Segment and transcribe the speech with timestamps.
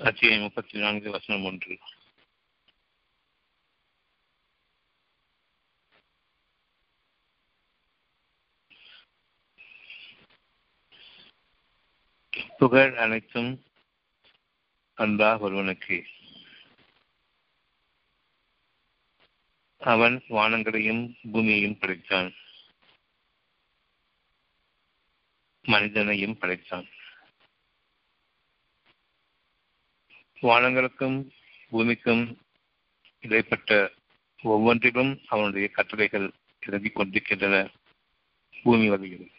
[0.00, 1.78] அத்தியாயம் முப்பத்தி நான்கு வசனம் ஒன்று.
[12.58, 13.64] புகழ் அனைத்தும்
[14.96, 16.06] அன்பா ஒருவனுக்கு.
[19.78, 22.34] அவன் வானங்களையும் பூமியையும் படைத்தான்.
[25.62, 26.88] மனிதனையும் படைத்தான்.
[30.42, 31.30] வானங்களுக்கும்
[31.70, 32.38] பூமிக்கும்
[33.20, 33.92] இடைப்பட்ட
[34.42, 36.32] ஒவ்வொன்றிலும் அவனுடைய கட்டளைகள்
[36.66, 37.70] இறங்கிக் கொண்டிருக்கின்றன.
[38.62, 39.30] பூமி வகையில்.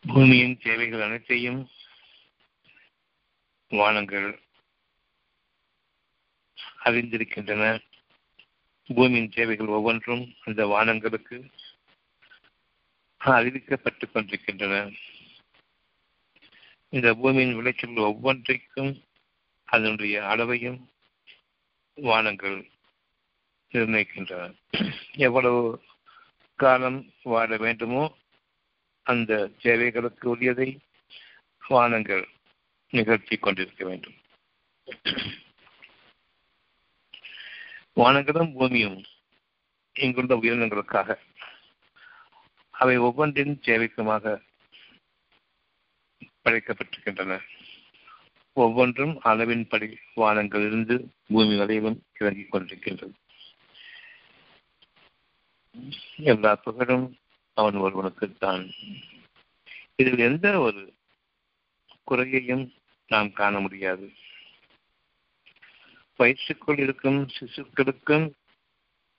[0.00, 1.68] பூமியின் தேவைகள் அனைத்தையும்
[3.68, 4.40] வானங்கள்
[6.84, 7.80] அறிந்திருக்கின்றன.
[8.86, 11.50] பூமியின் தேவைகள் ஒவ்வொன்றும் அந்த வானங்களுக்கு
[13.24, 14.90] அறிவிக்கப்பட்டுக் கொண்டிருக்கின்றன.
[16.94, 18.90] இந்த பூமியின் விளைச்சல் ஒவ்வொன்றைக்கும்
[19.64, 20.78] அதனுடைய அளவையும்
[21.94, 22.58] வானங்கள்
[23.72, 24.50] நிர்ணயிக்கின்றன.
[25.16, 25.62] எவ்வளவு
[26.54, 28.02] காலம் வாழ வேண்டுமோ
[29.06, 30.68] அந்த தேவைகளுக்கு உரியதை
[31.68, 32.28] வானங்கள்
[32.90, 34.18] நிகழ்த்தி கொண்டிருக்க வேண்டும்.
[37.96, 39.04] வானங்களும் பூமியும்
[39.92, 41.18] இங்குள்ள உயிரினங்களுக்காக
[42.70, 44.40] அவை ஒவ்வொன்றின் தேவைக்குமாக
[46.44, 47.40] படைக்கப்பட்டிருக்கின்றன.
[48.52, 53.12] ஒவ்வொன்றும் அளவின்படி வானங்களிலிருந்து பூமி வரையிலும் இறங்கிக் கொண்டிருக்கின்றது
[56.16, 57.16] எல்லா புகழும்
[57.54, 58.70] அவன் ஒருவனுக்குத்தான்.
[59.96, 60.94] இதில் எந்த ஒரு
[62.04, 62.72] குறையையும்
[63.06, 64.12] நாம் காண முடியாது.
[66.16, 68.30] வயிற்றுக்குள் இருக்கும் சிசுக்களுக்கும்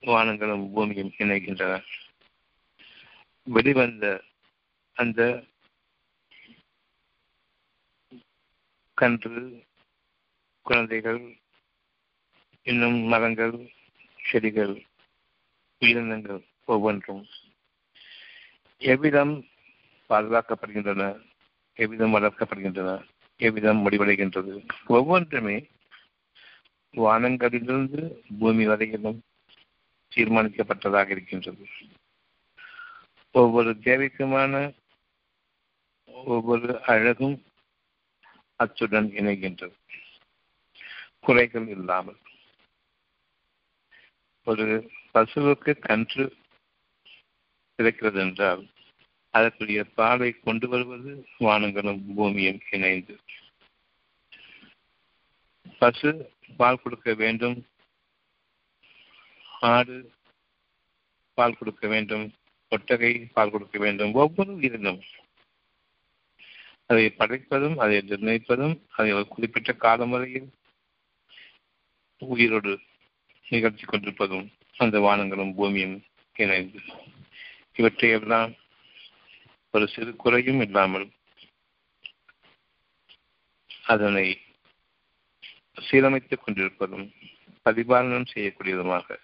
[0.02, 1.84] வானங்களும் பூமியும் இணைகின்றன.
[3.44, 4.24] வெளிவந்த
[4.94, 5.44] அந்த
[9.04, 9.64] கன்று
[10.62, 11.20] குழந்தைகள்
[12.64, 13.56] இன்னும் மரங்கள்
[14.20, 14.86] செடிகள்
[15.82, 17.26] உயிரினங்கள் ஒவ்வொன்றும்
[18.82, 19.34] எவ்விதம்
[20.10, 21.22] பாதுகாக்கப்படுகின்றன
[21.76, 23.06] எவ்விதம் வளர்க்கப்படுகின்றன
[23.40, 25.70] எவ்விதம் முடிவடைகின்றது ஒவ்வொன்றுமே
[26.94, 28.02] வானங்களிலிருந்து
[28.40, 29.24] பூமி வரையிலும்
[30.16, 31.68] தீர்மானிக்கப்பட்டதாக இருக்கின்றது.
[33.32, 34.74] ஒவ்வொரு தேவைக்குமான
[36.08, 37.44] ஒவ்வொரு அழகும்
[38.64, 39.76] அச்சுடன் இணைகின்றது.
[41.22, 42.18] குறைகள் இல்லாமல்.
[44.44, 46.36] ஒரு பசுவுக்கு கன்று
[47.76, 48.68] கிடைக்கிறது என்றால்
[49.30, 53.20] அதற்குரிய பாலை கொண்டு வருவது வானங்களும் பூமியும் இணைந்து.
[55.80, 57.66] பசு பால் கொடுக்க வேண்டும்.
[59.60, 60.12] ஆடு
[61.34, 62.34] பால் கொடுக்க வேண்டும்.
[62.70, 64.14] ஒட்டகை பால் கொடுக்க வேண்டும்.
[64.14, 65.02] ஒவ்வொரு உயிரினும்
[66.90, 70.50] அதை படைப்பதும் அதை நிர்ணயிப்பதும் அதை ஒரு குறிப்பிட்ட கால முறையில்
[72.22, 72.74] உயிரோடு
[73.48, 74.46] நிகழ்த்தி கொண்டிருப்பதும்
[74.78, 75.98] அந்த வானங்களும் பூமியும்
[76.36, 76.80] இணைந்து.
[77.74, 78.52] இவற்றையெல்லாம்
[79.74, 81.08] ஒரு சிறு குறையும் இல்லாமல்
[83.84, 84.26] அதனை
[85.88, 87.06] சீரமைத்துக் கொண்டிருப்பதும்
[87.66, 89.18] பரிபாலனம் செய்யக்கூடியதுமாக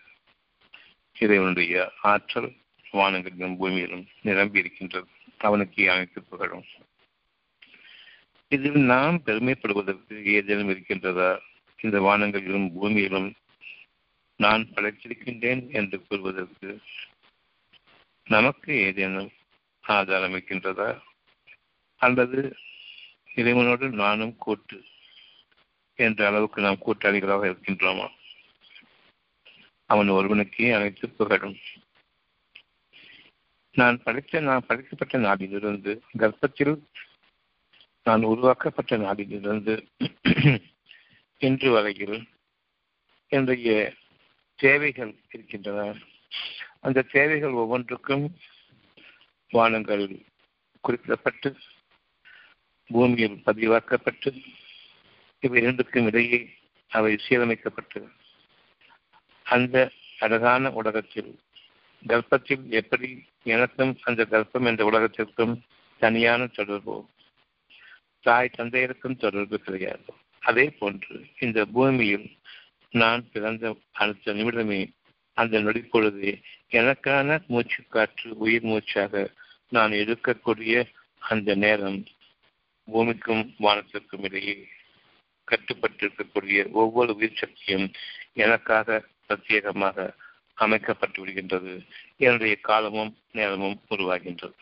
[1.15, 2.49] இறைவனுடைய ஆற்றல்
[2.93, 6.67] வானங்களிலும் பூமியிலும் நிரம்பி இருக்கின்றது அவனுக்கு அனைத்து புகழும்.
[8.51, 11.39] இதில் நாம் பெருமைப்படுவதற்கு ஏதேனும் இருக்கின்றதா?
[11.81, 13.33] இந்த வானங்களிலும் பூமியிலும்
[14.35, 16.79] நான் படைத்திருக்கின்றேன் என்று கூறுவதற்கு
[18.23, 19.31] நமக்கு ஏதேனும்
[19.81, 20.99] ஆதாரம் இருக்கின்றதா?
[21.95, 22.55] அல்லது
[23.35, 24.83] இறைவனோடு நானும் கூட்டு
[25.95, 28.09] என்ற அளவுக்கு நாம் கூட்டாளிகளாக இருக்கின்றோமா?
[29.85, 31.57] அவன் ஒருவனுக்கே அனைத்து புகழும்.
[33.71, 36.83] நான் படித்த நான் படிக்கப்பட்ட நாளிலிருந்து கர்ப்பத்தில்
[38.09, 39.73] நான் உருவாக்கப்பட்ட நாடிலிருந்து
[41.41, 42.15] இன்று வரையில்
[43.31, 43.71] என்னுடைய
[44.59, 45.83] தேவைகள் இருக்கின்றன.
[46.79, 48.25] அந்த தேவைகள் ஒவ்வொன்றுக்கும்
[49.51, 50.05] வானங்கள்
[50.83, 51.49] குறிப்பிடப்பட்டு
[52.89, 54.31] பூமியில் பதிவாக்கப்பட்டு
[55.43, 56.39] இவை இரண்டுக்கும் இடையே
[56.91, 58.01] அவை சீரமைக்கப்பட்டு
[59.45, 59.77] அந்த
[60.19, 61.31] அழகான உலகத்தில்
[62.07, 63.09] கர்ப்பத்தில் எப்படி
[63.43, 65.55] எனக்கும் அந்த கர்ப்பம் என்ற உலகத்திற்கும்
[66.01, 66.97] தனியான தொடர்பு.
[68.21, 70.03] தாய் தந்தையருக்கும் தொடர்பு கிடையாது.
[70.39, 72.37] அதே போன்று இந்த பூமியில்
[72.89, 74.91] நான் பிறந்த அடுத்த நிமிடமே
[75.33, 79.31] அந்த நொடிப்பொழுது எனக்கான மூச்சு காற்று உயிர் மூச்சாக
[79.69, 80.85] நான் எடுக்கக்கூடிய
[81.19, 82.03] அந்த நேரம்
[82.83, 84.67] பூமிக்கும் வானத்திற்கும் இடையே
[85.47, 87.91] கட்டுப்பட்டிருக்கக்கூடிய ஒவ்வொரு உயிர் சக்தியும்
[88.33, 90.13] எனக்காக பிரத்யேகமாக
[90.53, 91.85] அமைக்கப்பட்டு விடுகின்றது.
[92.17, 94.53] என்னுடைய காலமும் நேரமும் உருவாகின்றது.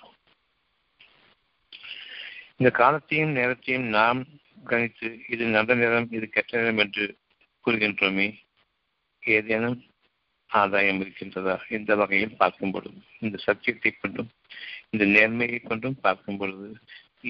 [2.60, 4.20] இந்த காலத்தையும் நேரத்தையும் நாம்
[4.66, 7.06] கணித்து இது நல்ல நேரம் இது கெட்ட நேரம் என்று
[7.66, 8.28] கூறுகின்றோமே.
[9.24, 9.78] ஏதேனும்
[10.50, 11.56] ஆதாயம் இருக்கின்றதா?
[11.70, 14.32] இந்த வகையில் பார்க்கும் பொழுது இந்த சத்தியத்தை கொண்டும்
[14.90, 16.70] இந்த நேர்மையை கொண்டும் பார்க்கும் பொழுது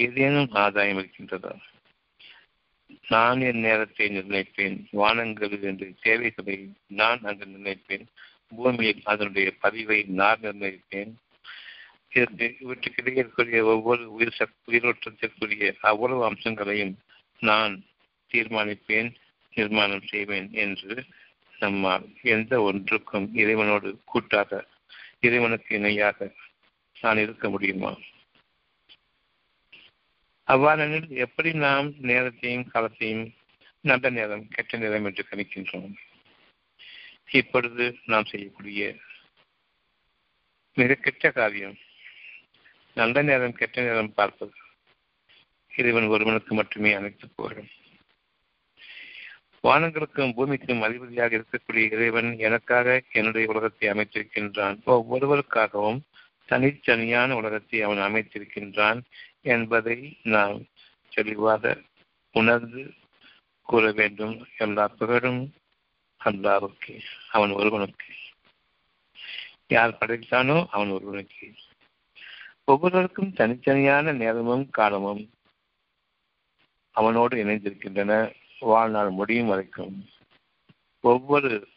[0.06, 1.54] ஏதேனும் ஆதாயம் இருக்கின்றதா?
[3.08, 6.58] நான் என் நேரத்தை நிர்ணயிப்பேன் வானங்களில் என்று தேவைகளை
[7.00, 8.06] நான் அங்கு நிர்ணயிப்பேன்
[8.56, 11.14] பூமியில் அதனுடைய பதிவை நான் நிர்ணயிப்பேன்
[12.12, 16.94] இவற்றுக்கிடையே இருக்கக்கூடிய ஒவ்வொரு உயிர் சக் உயிரோட்டத்திற்குரிய அவ்வளவு அம்சங்களையும்
[17.42, 17.74] நான்
[18.32, 19.10] தீர்மானிப்பேன்
[19.54, 21.06] நிர்மாணம் செய்வேன் என்று
[21.54, 24.68] நம்மால் எந்த ஒன்றுக்கும் இறைவனோடு கூட்டாக
[25.20, 26.36] இறைவனுக்கு இணையாக
[27.02, 27.92] நான் இருக்க முடியுமா?
[30.48, 33.26] அவ்வாறெனில் எப்படி நாம் நேரத்தையும் காலத்தையும்
[33.82, 35.92] நல்ல நேரம் கெட்ட நேரம் என்று கணிக்கின்றோம்?
[37.30, 38.96] இப்பொழுது நாம் செய்யக்கூடிய
[40.74, 41.78] மிக கெட்ட காரியம்
[42.98, 44.54] நல்ல நேரம் கெட்ட நேரம் பார்ப்பது
[45.72, 47.68] இறைவன் ஒருவனுக்கு மட்டுமே அனைத்து புகழும்
[49.64, 54.76] வானங்களுக்கும் பூமிக்கும் அதிபதியாக இருக்கக்கூடிய இறைவன் எனக்காக என்னுடைய உலகத்தை அமைத்திருக்கின்றான்.
[54.86, 56.00] ஒவ்வொருவருக்காகவும்
[56.50, 59.02] தனித்தனியான உலகத்தை அவன் அமைத்திருக்கின்றான்
[59.42, 60.66] என்பதை நாம்
[61.10, 61.82] தெளிவாக
[62.32, 62.94] உணர்ந்து
[63.62, 64.36] கூற வேண்டும்.
[64.58, 65.54] எல்லா புகழும்
[66.26, 66.96] அல்லாவுக்கு
[67.32, 68.12] அவன் ஒருவனுக்கு.
[69.68, 71.54] யார் படைத்தானோ அவன் ஒருவனுக்கு.
[72.70, 75.30] ஒவ்வொருவருக்கும் தனித்தனியான நேரமும் காலமும்
[76.92, 78.34] அவனோடு இணைந்திருக்கின்றன.
[78.60, 80.06] வாழ்நாள் முடியும் வரைக்கும்
[81.00, 81.68] ஒவ்வொரு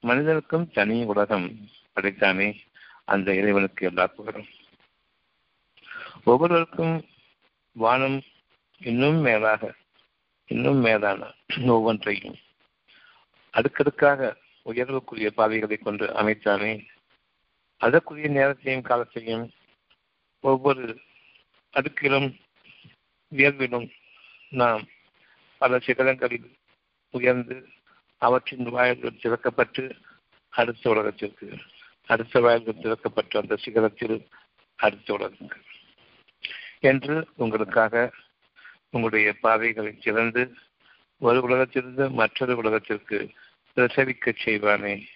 [0.00, 2.56] மனிதனுக்கும் தனி உலகம் படைத்தானே
[3.04, 4.46] அந்த இறைவனுக்கு எல்லா புகழும்.
[6.24, 7.04] ஒவ்வொருவருக்கும்
[7.72, 8.22] வானம்
[8.78, 9.74] இன்னும் மேலாக
[10.46, 11.32] இன்னும் மேலான
[11.66, 12.36] ஒவ்வொன்றையும்
[13.50, 16.86] அடுக்கடுக்காக உயர்வுக்குரிய பாதைகளை கொண்டு அமைத்தானே.
[17.76, 19.50] அதற்குரிய நேரத்தையும் காலத்தையும்
[20.40, 21.00] ஒவ்வொரு
[21.72, 22.40] அடுக்கிலும்
[23.32, 23.90] உயர்விலும்
[24.48, 24.84] நாம்
[25.58, 26.48] பல சிகரங்களில்
[27.10, 27.68] உயர்ந்து
[28.18, 30.00] அவற்றின் வாயில்கள் திறக்கப்பட்டு
[30.48, 31.58] அடுத்த உலகத்திற்கு
[32.06, 34.26] அடுத்த வாயில்கள் திறக்கப்பட்டு அந்த சிகரத்தில்
[34.76, 35.62] அடுத்த உலகங்கள்
[36.80, 38.12] என்று உங்களுக்காக
[38.90, 40.56] உங்களுடைய பாதைகளை திறந்து
[41.18, 43.30] ஒரு உலகத்திலிருந்து மற்றொரு உலகத்திற்கு
[43.76, 45.06] பிரசவிக்க செய்வானே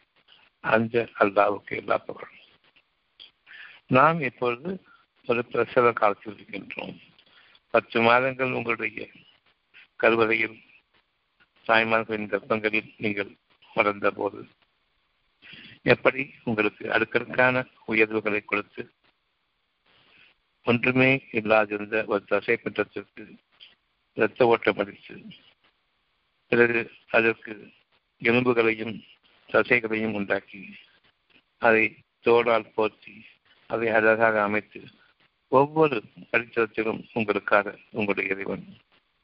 [0.60, 2.38] அந்த அல்லாவுக்கு எல்லா புகழும்.
[3.86, 4.82] நாம் இப்பொழுது
[5.26, 6.96] ஒரு பிரசவ காலத்தில் இருக்கின்றோம்.
[7.70, 9.06] பத்து மாதங்கள் உங்களுடைய
[9.96, 10.56] கருவறையில்
[11.66, 13.30] தாய்மார்களின் கர்ப்பங்களில் நீங்கள்
[13.74, 14.40] வளர்ந்த போது
[15.82, 18.82] எப்படி உங்களுக்கு அடுக்கடுக்கான உயர்வுகளை கொடுத்து
[20.66, 23.24] ஒன்றுமே இல்லாதிருந்த ஒரு தசை பற்றத்திற்கு
[24.16, 25.16] இரத்த ஓட்டம் அடித்து
[26.52, 27.54] பிறகு அதற்கு
[28.22, 28.94] எலும்புகளையும்
[29.48, 30.60] தசைகளையும் உண்டாக்கி
[31.62, 31.84] அதை
[32.24, 33.16] தோளால் போர்த்தி
[33.70, 34.80] அதை அழகாக அமைத்து
[35.54, 35.96] ஒவ்வொரு
[36.32, 38.64] அடித்தளத்திலும் உங்களுக்காக உங்களுடைய இறைவன்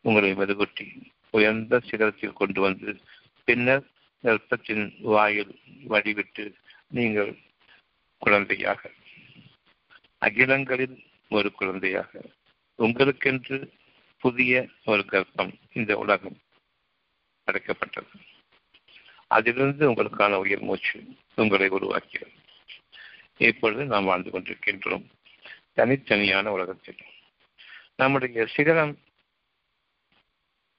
[0.04, 0.86] உங்களை மெருகுட்டி
[1.30, 2.90] உயர்ந்த சிகரத்தில் கொண்டு வந்து
[3.48, 3.84] பின்னர்
[4.24, 4.84] கர்ப்பத்தின்
[5.14, 5.52] வாயில்
[5.88, 6.44] வடிவிட்டு
[6.88, 7.32] நீங்கள்
[8.22, 8.90] குழந்தையாக
[10.18, 10.96] அகிலங்களில்
[11.30, 12.10] ஒரு குழந்தையாக
[12.78, 13.58] உங்களுக்கென்று
[14.22, 14.52] புதிய
[14.84, 16.38] ஒரு கர்ப்பம் இந்த உலகம்
[17.48, 18.10] அடைக்கப்பட்டது.
[19.28, 20.98] அதிலிருந்து உங்களுக்கான உயர் மூச்சு
[21.36, 22.36] உங்களை உருவாக்கியது
[23.48, 25.06] இப்பொழுது நாம் வாழ்ந்து கொண்டிருக்கின்றோம்.
[25.80, 26.96] தனித்தனியான உலகத்தில்.
[27.96, 28.98] நம்முடைய சிகரம்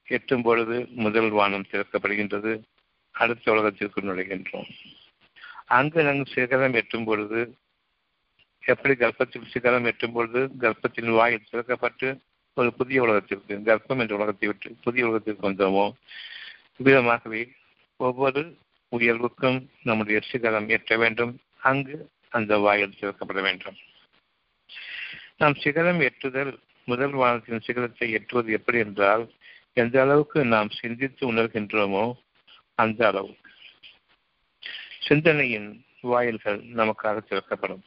[0.03, 2.63] எட்டும் பொழுது முதல் வானம் திறக்கப்படுகின்றது
[3.11, 4.69] அடுத்த உலகத்திற்கு நுழைகின்றோம்.
[5.65, 7.57] அங்கு நம் சிகரம் எட்டும் பொழுது
[8.65, 12.19] எப்படி கர்ப்பத்தில் சிகரம் எட்டும் பொழுது கர்ப்பத்தின் வாயில் திறக்கப்பட்டு
[12.53, 15.93] ஒரு புதிய உலகத்திற்கு கர்ப்பம் என்ற உலகத்தை விட்டு புதிய உலகத்திற்கு வந்தோமோ?
[16.83, 17.49] விதமாகவே
[17.95, 18.57] ஒவ்வொரு
[18.91, 23.75] உயர்வுக்கும் நம்முடைய சிகரம் எட்ட வேண்டும் அங்கு அந்த வாயில் திறக்கப்பட வேண்டும்.
[25.41, 26.51] நாம் சிகரம் எட்டுதல்
[26.87, 29.23] முதல் வானத்தின் சிகரத்தை எட்டுவது எப்படி என்றால்
[29.73, 32.03] எந்த அளவுக்கு நாம் சிந்தித்து உணர்கின்றோமோ
[32.75, 33.49] அந்த அளவுக்கு
[35.07, 35.69] சிந்தனையின்
[36.01, 37.81] வாயில்கள் நமக்காக திறக்கப்படும்.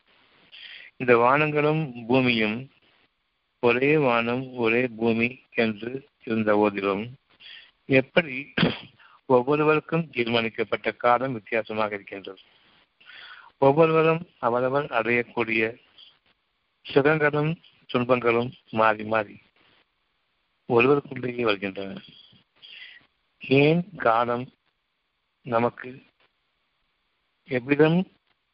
[0.97, 2.59] இந்த வானங்களும் பூமியும்
[3.63, 7.05] ஒரே வானம் ஒரே பூமி என்று இருந்த போதிலும்
[7.91, 8.37] எப்படி
[9.27, 12.43] ஒவ்வொருவருக்கும் தீர்மானிக்கப்பட்ட காலம் வித்தியாசமாக இருக்கின்றது.
[13.59, 15.65] ஒவ்வொருவரும் அவரவர் அடையக்கூடிய
[16.87, 19.37] சுகங்களும் துன்பங்களும் மாறி மாறி
[20.69, 22.01] ஒருவருக்குள்ளேயே வருகின்றன.
[23.39, 24.53] ஏன் காலம்
[25.43, 26.03] நமக்கு
[27.49, 28.07] எவ்விதம்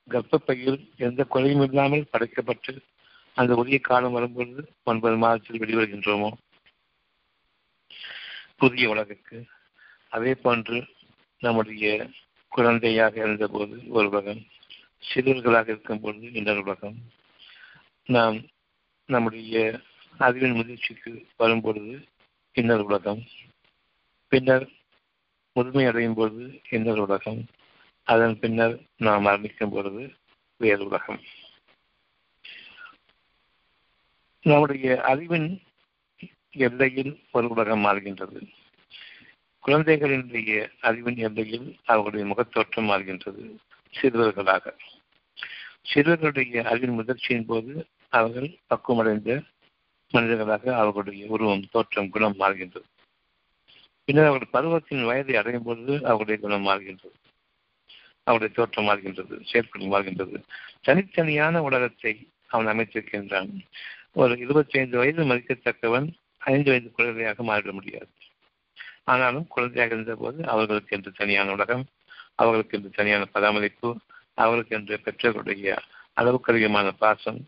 [0.08, 2.72] கர்ப்பப்பையில் எந்த குறையும் இல்லாமல் படைக்கப்பட்டு
[3.34, 6.30] அந்த உரிய காலம் வரும்பொழுது ஒன்பது மாதத்தில் வெளிவருகின்றோமோ?
[8.56, 9.44] புதிய உலகுக்கு
[10.08, 10.86] அதே போன்று
[11.38, 12.10] நம்முடைய
[12.48, 14.46] குழந்தையாக இருந்தபோது ஒரு உலகம்
[15.02, 16.96] சிறுவர்களாக இருக்கும் பொழுது இன்னொரு உலகம்.
[18.10, 18.46] நாம்
[19.06, 19.80] நம்முடைய
[20.18, 22.04] அறிவின் முதிர்ச்சிக்கு வரும்பொழுது
[22.54, 23.22] இன்னர் உலகம்.
[24.28, 24.68] பின்னர்
[25.52, 27.46] முதுமை அடையும் பொழுது இன்னர் உலகம்.
[28.04, 30.14] அதன் பின்னர் நாம் மரணிக்கும் பொழுது
[30.56, 31.20] வேறு உலகம்.
[34.42, 35.62] நம்முடைய அறிவின்
[36.50, 38.48] எல்லையில் ஒரு உலகம் மாறுகின்றது.
[39.66, 43.56] குழந்தைகளினுடைய அறிவின் எல்லையில் அவர்களுடைய முகத்தோற்றம் மாறுகின்றது.
[44.02, 44.72] சிறுவர்களாக.
[45.94, 49.30] சிறுவர்களுடைய அறிவின் முதிர்ச்சியின் போது அவர்கள் பக்குவமடைந்த
[50.14, 52.88] மனிதர்களாக அவர்களுடைய உருவம் தோற்றம் குணம் மாறுகின்றது.
[54.04, 57.16] பின்னர் அவர்கள் பருவத்தின் வயதை அடையும் பொழுது அவருடைய குணம் மாறுகின்றது.
[58.26, 60.38] அவருடைய தோற்றம் மாறுகின்றது செயற்குள் மாறுகின்றது.
[60.86, 63.50] தனித்தனியான உலகத்தை அவன் அமைத்திருக்கின்றான்.
[64.12, 68.10] ஒரு இருபத்தி ஐந்து வயது மதிக்கத்தக்கவன் ஐந்து வயது குழந்தையாக மாறிட முடியாது.
[69.04, 71.84] ஆனாலும் குழந்தையாக இருந்தபோது அவர்களுக்கு என்று தனியான உலகம்
[72.34, 73.88] அவர்களுக்கு என்று தனியான பராமரிப்பு
[74.34, 75.76] அவர்களுக்கு என்று பெற்றோருடைய
[76.12, 77.40] அளவுக்கு அதிகமான பாசம்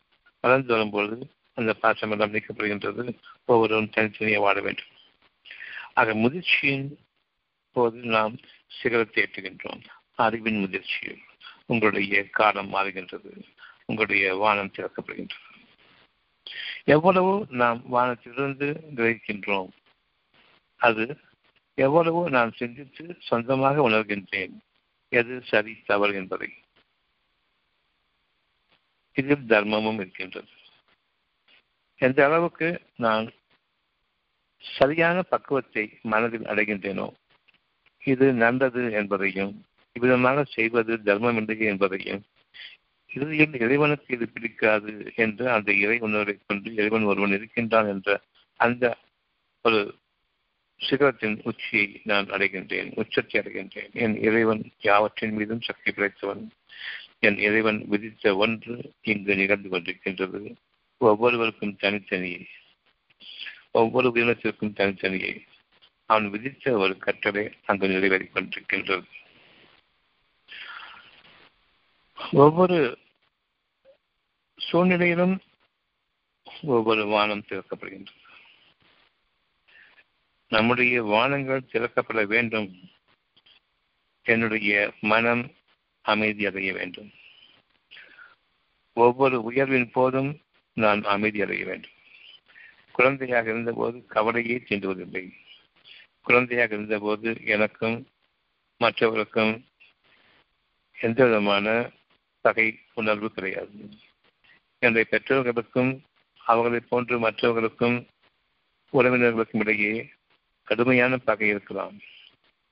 [0.43, 3.19] வளர்ந்து வரும்பொழுது அந்த பாசமெல்லாம் நீக்கப்படுகின்றது.
[3.45, 4.91] ஒவ்வொருவரும் தனித்தனியாக வாழ வேண்டும்.
[5.95, 6.95] ஆக முதிர்ச்சியின்
[7.73, 9.85] போது நாம் சிகரத்தை எட்டுகின்றோம்
[10.15, 11.23] அறிவின் முதிர்ச்சியில்
[11.67, 13.43] உங்களுடைய காலம் மாறுகின்றது.
[13.85, 15.49] உங்களுடைய வானம் திறக்கப்படுகின்றது.
[16.85, 19.69] எவ்வளவு நாம் வானத்திலிருந்து கிரகிக்கின்றோம்?
[20.77, 21.19] அது
[21.75, 24.59] எவ்வளவு நான் சிந்தித்து சொந்தமாக உணர்கின்றேன்.
[25.09, 26.62] எது சரி தவறு என்பதை.
[29.17, 30.53] இதில் தர்மமும் இருக்கின்றது
[32.01, 33.27] எந்த அளவுக்கு நான்
[34.65, 37.07] சரியான பக்குவத்தை மனதில் அடைகின்றேனோ
[38.03, 39.53] இது நல்லது என்பதையும்
[39.97, 42.23] இவ்விதமாக செய்வது தர்மம் இல்லை என்பதையும்
[43.11, 48.11] இறுதியில் இறைவனுக்கு இது பிடிக்காது என்று அந்த இறை உணர்வை கொண்டு இறைவன் ஒருவன் இருக்கின்றான் என்ற
[48.61, 48.85] அந்த
[49.65, 49.81] ஒரு
[50.81, 56.43] சிகரத்தின் உச்சியை நான் அடைகின்றேன் உச்சத்தை அடைகின்றேன் என் இறைவன் யாவற்றின் மீதும் சக்தி பிழைத்தவன்
[57.23, 60.57] என் இறைவன் விதித்த ஒன்று இங்கு நிகழ்ந்து கொண்டிருக்கின்றது.
[60.97, 62.47] ஒவ்வொருவருக்கும் தனித்தனியே.
[63.71, 65.45] ஒவ்வொரு உயிரினத்திற்கும் தனித்தனியே.
[66.07, 69.05] அவன் விதித்த ஒரு கட்டளை அங்கு நிறைவேறிக் கொண்டிருக்கின்றது.
[72.33, 72.99] ஒவ்வொரு
[74.57, 75.41] சூழ்நிலையிலும்
[76.63, 78.21] ஒவ்வொரு வானம் திறக்கப்படுகின்றது.
[80.49, 82.91] நம்முடைய வானங்கள் திறக்கப்பட வேண்டும்.
[84.23, 85.53] என்னுடைய மனம்
[86.03, 87.11] அமைதி அடைய வேண்டும்.
[88.93, 90.41] ஒவ்வொரு உயர்வின் போதும்
[90.73, 91.91] நான் அமைதி அடைய வேண்டும்.
[92.93, 95.33] குழந்தையாக இருந்தபோது கவலையே தீண்டுவதில்லை.
[96.23, 98.09] குழந்தையாக இருந்தபோது எனக்கும்
[98.77, 99.65] மற்றவர்களுக்கும்
[100.95, 101.91] எந்த விதமான
[102.41, 103.89] பகை உணர்வு கிடையாது.
[104.79, 106.03] என்னுடைய பெற்றோர்களுக்கும்
[106.37, 108.07] அவர்களை போன்று மற்றவர்களுக்கும்
[108.93, 110.11] உறவினர்களுக்கும் இடையே
[110.65, 111.99] கடுமையான பகை இருக்கலாம்.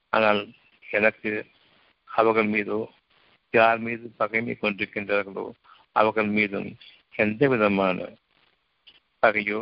[0.09, 0.53] ஆனால்
[0.91, 1.47] எனக்கு
[2.05, 2.93] அவர்கள் மீதோ
[3.51, 5.45] யார் மீது பகைமை கொண்டிருக்கின்றார்களோ
[5.93, 6.69] அவர்கள் மீதும்
[7.17, 8.09] எந்த விதமான
[9.23, 9.61] பகையோ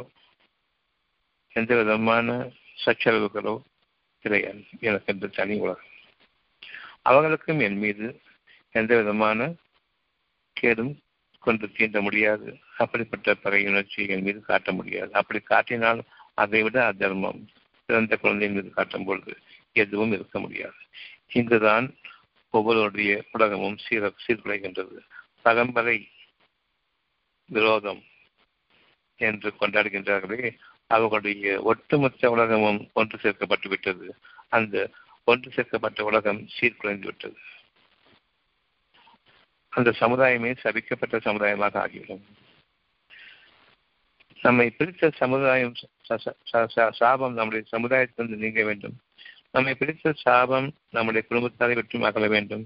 [1.56, 2.50] எந்த விதமான
[2.84, 3.54] சச்சரவுகளோ
[4.24, 5.92] கிடையாது எனக்கு என்று தனி உலகம்.
[7.02, 8.06] அவர்களுக்கும் என் மீது
[8.70, 9.54] எந்த விதமான
[10.52, 10.92] கேடும்
[11.38, 12.48] கொண்டு தீண்ட முடியாது.
[12.76, 15.12] அப்படிப்பட்ட பகை உணர்ச்சி என் மீது காட்ட முடியாது.
[15.12, 16.00] அப்படி காட்டினால்
[16.34, 17.40] அதை விட அதர்மம்
[17.86, 19.32] பிறந்த குழந்தையின் மீது காட்டும் பொழுது
[19.72, 20.78] எதுவும் இருக்க முடியாது.
[21.32, 21.86] இங்குதான்
[22.50, 24.98] ஒவ்வொருவருடைய உலகமும் சீர சீர்குலைகின்றது.
[25.42, 25.98] பரம்பரை
[27.46, 28.02] விரோதம்
[29.16, 34.16] என்று கொண்டாடுகின்றார்களே அவர்களுடைய ஒட்டுமொத்த உலகமும் ஒன்று சேர்க்கப்பட்டு விட்டது
[34.48, 34.90] அந்த
[35.24, 37.38] ஒன்று சேர்க்கப்பட்ட உலகம் சீர்குலைந்து விட்டது
[39.68, 42.24] அந்த சமுதாயமே சபிக்கப்பட்ட சமுதாயமாக ஆகிவிடும்.
[44.40, 45.74] நம்மை பிரித்த சமுதாயம்
[46.98, 48.96] சாபம் நம்முடைய சமுதாயத்திலிருந்து நீங்க வேண்டும்.
[49.50, 52.64] நம்மை பிடித்த சாபம் நம்முடைய குடும்பத்தாரை விட்டும் அகல வேண்டும்.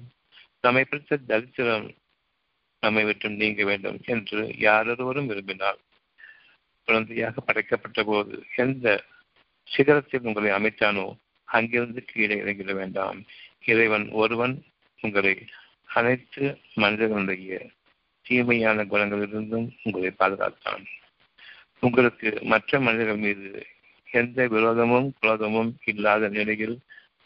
[0.61, 1.95] நம்மை பிடித்த தரித்திரம்
[2.81, 5.81] நம்மை விட்டும் நீங்க வேண்டும் என்று யாரொருவரும் விரும்பினால்
[6.89, 9.05] குழந்தையாக படைக்கப்பட்ட போது எந்த
[9.77, 13.25] சிகரத்தில் உங்களை அமைத்தானோ அங்கிருந்து கீழே இறங்கிட வேண்டாம்.
[13.65, 14.65] இறைவன் ஒருவன்
[15.01, 15.47] உங்களை
[15.85, 17.71] அனைத்து மனிதர்களுடைய
[18.23, 20.85] தீமையான குணங்களிலிருந்தும் உங்களை பாதுகாத்தான்.
[21.81, 23.67] உங்களுக்கு மற்ற மனிதர்கள் மீது
[24.13, 26.77] எந்த விரோதமும் குரோதமும் இல்லாத நிலையில்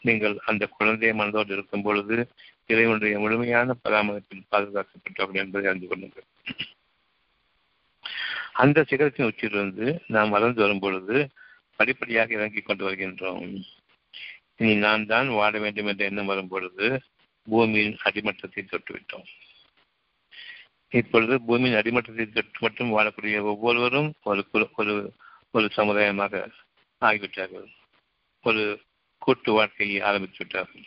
[0.01, 2.17] நீங்கள் அந்த குழந்தை மனதோடு இருக்கும் பொழுது
[2.65, 6.27] இறைவனுடைய முழுமையான பராமரிப்பில் பாதுகாக்கப்பட்டவர்கள் என்பதை அறிந்து கொள்ளுங்கள்.
[8.53, 11.17] அந்த சிகரத்தின் உச்சியிலிருந்து நாம் வளர்ந்து வரும் பொழுது
[11.79, 13.43] படிப்படியாக இறங்கிக் கொண்டு வருகின்றோம்.
[14.59, 16.85] இனி நான் தான் வாழ வேண்டும் என்ற எண்ணம் வரும் பொழுது
[17.47, 19.27] பூமியின் அடிமட்டத்தை தொட்டுவிட்டோம்.
[20.91, 24.43] இப்பொழுது பூமியின் அடிமட்டத்தை தொட்டு மட்டும் வாழக்கூடிய ஒவ்வொருவரும் ஒரு
[24.81, 24.95] ஒரு
[25.51, 26.33] ஒரு சமுதாயமாக
[27.01, 27.67] ஆகிவிட்டார்கள்.
[28.43, 28.81] ஒரு
[29.17, 30.85] கூட்டு வாழ்க்கையை ஆரம்பித்து விட்டார்கள்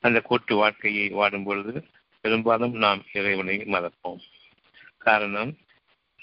[0.00, 1.88] அந்த கூட்டு வாழ்க்கையை வாடும் பொழுது
[2.20, 4.20] பெரும்பாலும் நாம் இறைவனை மறப்போம்.
[4.98, 5.58] காரணம்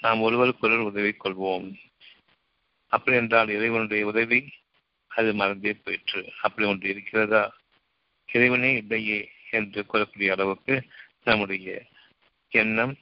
[0.00, 1.80] நாம் ஒருவருக்கொருவர் உதவி கொள்வோம்.
[2.86, 4.52] அப்படி என்றால் இறைவனுடைய உதவி
[5.06, 6.32] அது மறந்தே போயிற்று.
[6.40, 7.56] அப்படி ஒன்று இருக்கிறதா?
[8.26, 10.82] இறைவனே இல்லையே என்று கூறக்கூடிய அளவுக்கு
[11.24, 11.84] நம்முடைய
[12.48, 12.94] எண்ணம்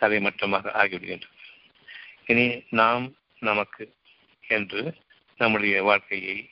[0.00, 1.38] தலைமட்டமாக ஆகிவிடுகின்றது.
[2.26, 3.94] இனி நாம் நமக்கு
[4.48, 4.94] என்று
[5.40, 6.50] நம்முடைய வாழ்க்கையை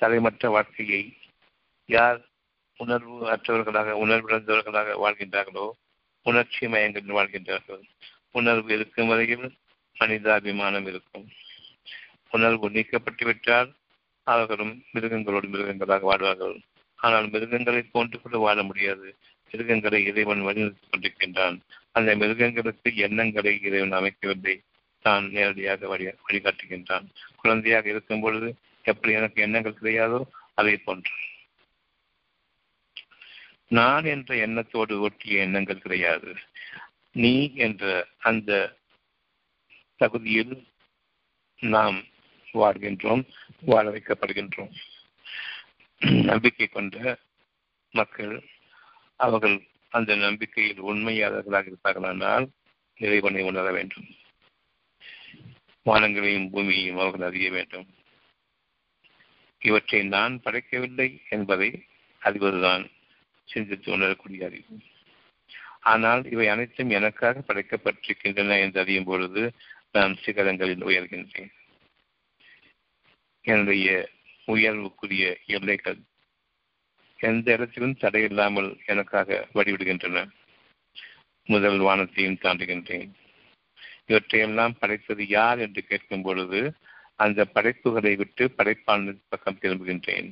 [0.00, 1.02] தலைமற்ற வாழ்க்கையை
[1.86, 2.20] யார்
[2.76, 5.66] உணர்வு அற்றவர்களாக உணர்விழந்தவர்களாக வாழ்கின்றார்களோ
[6.22, 7.82] உணர்ச்சி மயங்கள் வாழ்கின்றார்கள்.
[8.30, 9.46] உணர்வு இருக்கும் வரையில்
[10.00, 11.26] மனிதாபிமானம் இருக்கும்.
[12.30, 13.70] உணர்வு நீக்கப்பட்டுவிட்டால்
[14.26, 16.56] அவர்களும் மிருகங்களோடு மிருகங்களாக வாழ்வார்கள்.
[16.96, 19.08] ஆனால் மிருகங்களை போன்று கூட வாழ முடியாது.
[19.50, 21.56] மிருகங்களை இறைவன் வழிநிறுத்திக் கொண்டிருக்கின்றான்.
[21.92, 24.56] அந்த மிருகங்களுக்கு எண்ணங்களை இறைவன் அமைக்கவில்லை.
[25.02, 27.06] தான் நேரடியாக வழி வழிகாட்டுகின்றான்.
[27.36, 28.48] குழந்தையாக இருக்கும் பொழுது
[28.84, 30.20] எப்படி எனக்கு எண்ணங்கள் கிடையாதோ
[30.54, 31.14] அதை போன்று.
[33.66, 36.30] நான் என்ற எண்ணத்தோடு ஒட்டிய எண்ணங்கள் கிடையாது.
[37.12, 38.50] நீ என்ற அந்த
[39.96, 40.54] தகுதியில்
[41.60, 41.98] நாம்
[42.54, 43.22] வாழ்கின்றோம்
[43.60, 44.72] வாழ வைக்கப்படுகின்றோம்.
[46.22, 47.18] நம்பிக்கை கொண்ட
[47.90, 48.34] மக்கள்
[49.16, 49.56] அவர்கள்
[49.88, 52.46] அந்த நம்பிக்கையில் உண்மையாளர்களாக இருப்பார்களானால்
[52.96, 54.08] இறைவனை உணர வேண்டும்.
[55.84, 57.86] வானங்களையும் பூமியையும் அவர்கள் அறிய வேண்டும்.
[59.58, 61.86] இவற்றை நான் படைக்கவில்லை என்பதை
[62.20, 62.90] அறிவதுதான்
[63.44, 64.78] சிந்தித்து உணரக்கூடிய அறிவு.
[65.80, 69.52] ஆனால் இவை அனைத்தும் எனக்காக படைக்கப்பட்டிருக்கின்றன என்று அறியும் பொழுது
[69.92, 71.50] நான் சிகரங்களில் உயர்கின்றேன்.
[73.40, 74.10] என்னுடைய
[74.46, 75.98] உயர்வுக்குரிய எல்லைகள்
[77.16, 80.28] எந்த இடத்திலும் தடையில்லாமல் எனக்காக வழிவிடுகின்றன.
[81.44, 83.10] முதல் வானத்தையும் தாண்டுகின்றேன்.
[84.12, 86.60] இவற்றையெல்லாம் படைத்தது யார் என்று கேட்கும் பொழுது
[87.24, 90.30] அந்த படைப்புகளை விட்டு படைப்பாளன் பக்கம் திரும்புகின்றேன்.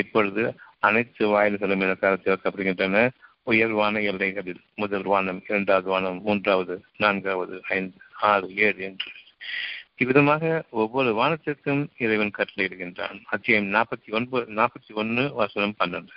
[0.00, 0.44] இப்பொழுது
[0.78, 3.08] அனைத்து வாயில்களும் எனக்காக திறக்கப்படுகின்றன
[3.50, 7.98] உயர்வான எல்லைகளில் முதல் வானம் இரண்டாவது வானம் மூன்றாவது நான்காவது ஐந்து
[8.30, 9.10] ஆறு ஏழு என்று.
[9.96, 13.18] இவ்விதமாக ஒவ்வொரு வானத்திற்கும் இறைவன் கட்டளையிடுகின்றான்.
[13.24, 16.14] அத்தியாயம் நாற்பத்தி ஒன்பது நாற்பத்தி ஒன்று வசனம் பன்னெண்டு.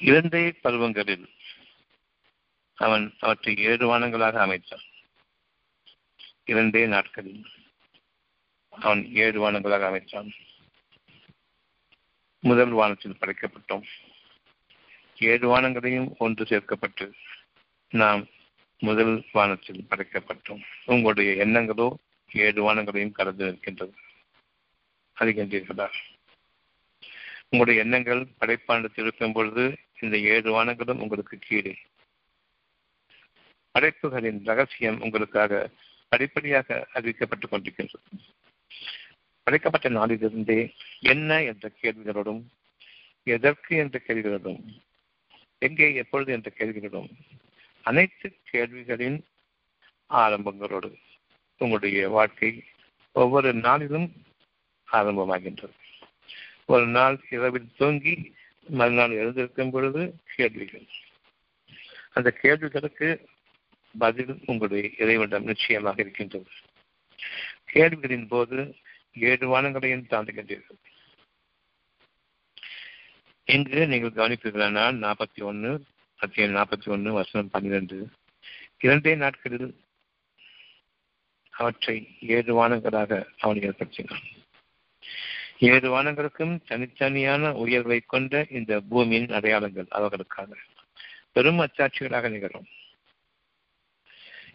[0.00, 1.28] இரண்டே பருவங்களில்
[2.74, 4.80] அவன் அவற்றை ஏழு வானங்களாக அமைத்தான்.
[6.44, 7.44] இரண்டே நாட்களில்
[8.68, 10.32] அவன் ஏழு வானங்களாக அமைத்தான்.
[12.40, 13.82] முதல் வானத்தில் படைக்கப்பட்டோம்.
[15.18, 17.12] ஏழு வானங்களையும் ஒன்று சேர்க்கப்பட்டு
[17.90, 18.26] நாம்
[18.78, 20.62] முதல் வானத்தில் படைக்கப்பட்டோம்.
[20.84, 21.94] உங்களுடைய எண்ணங்களோ
[22.32, 23.92] ஏழு வானங்களையும் கடந்து நிற்கின்றது.
[25.20, 25.88] அறிகின்றீர்களா?
[27.42, 31.78] உங்களுடைய எண்ணங்கள் படைப்பாண்டத்தில் இருக்கும் பொழுது இந்த ஏழு வானங்களும் உங்களுக்கு கீழே.
[33.70, 35.70] படைப்புகளின் ரகசியம் உங்களுக்காக
[36.08, 38.30] படிப்படியாக அறிவிக்கப்பட்டுக் கொண்டிருக்கின்றது.
[39.42, 42.42] படைக்கப்பட்ட நாளிலிருந்தே என்ன என்ற கேள்விகளோடும்
[43.22, 44.82] எதற்கு என்ற கேள்விகளோடும்
[45.58, 47.10] எங்கே எப்பொழுது என்ற கேள்விகளோடும்
[47.82, 49.22] அனைத்து கேள்விகளின்
[50.10, 50.98] ஆரம்பங்களோடு
[51.58, 52.64] உங்களுடைய வாழ்க்கை
[53.12, 54.12] ஒவ்வொரு நாளிலும்
[54.92, 55.76] ஆரம்பமாகின்றது.
[56.66, 58.34] ஒரு நாள் இரவில் தூங்கி
[58.68, 60.86] மறுநாள் எழுந்திருக்கும் பொழுது கேள்விகள்.
[62.12, 63.28] அந்த கேள்விகளுக்கு
[63.98, 66.50] பதில் உங்களுடைய இறைவனிடம் நிச்சயமாக இருக்கின்றது.
[67.72, 68.76] கேள்விகளின் போது
[69.14, 70.78] ஏழு வானங்களையும் தாண்டுகின்றீர்கள்.
[73.44, 75.84] இங்கு நீங்கள் கவனிப்பீர்களானால் நாற்பத்தி ஒன்று
[76.16, 78.08] அத்தியம் நாற்பத்தி ஒன்று வசனம் பன்னிரண்டு.
[78.80, 79.80] இரண்டே நாட்களில்
[81.50, 84.37] அவற்றை ஏழு வானங்களாக அவன் ஏற்படுத்தினான்.
[85.58, 90.56] ஏழு வானங்களுக்கும் தனித்தனியான உயர்வை கொண்ட இந்த பூமியின் அடையாளங்கள் அவர்களுக்காக.
[91.32, 92.66] பெரும் அச்சாட்சிகளாக நிகழும்.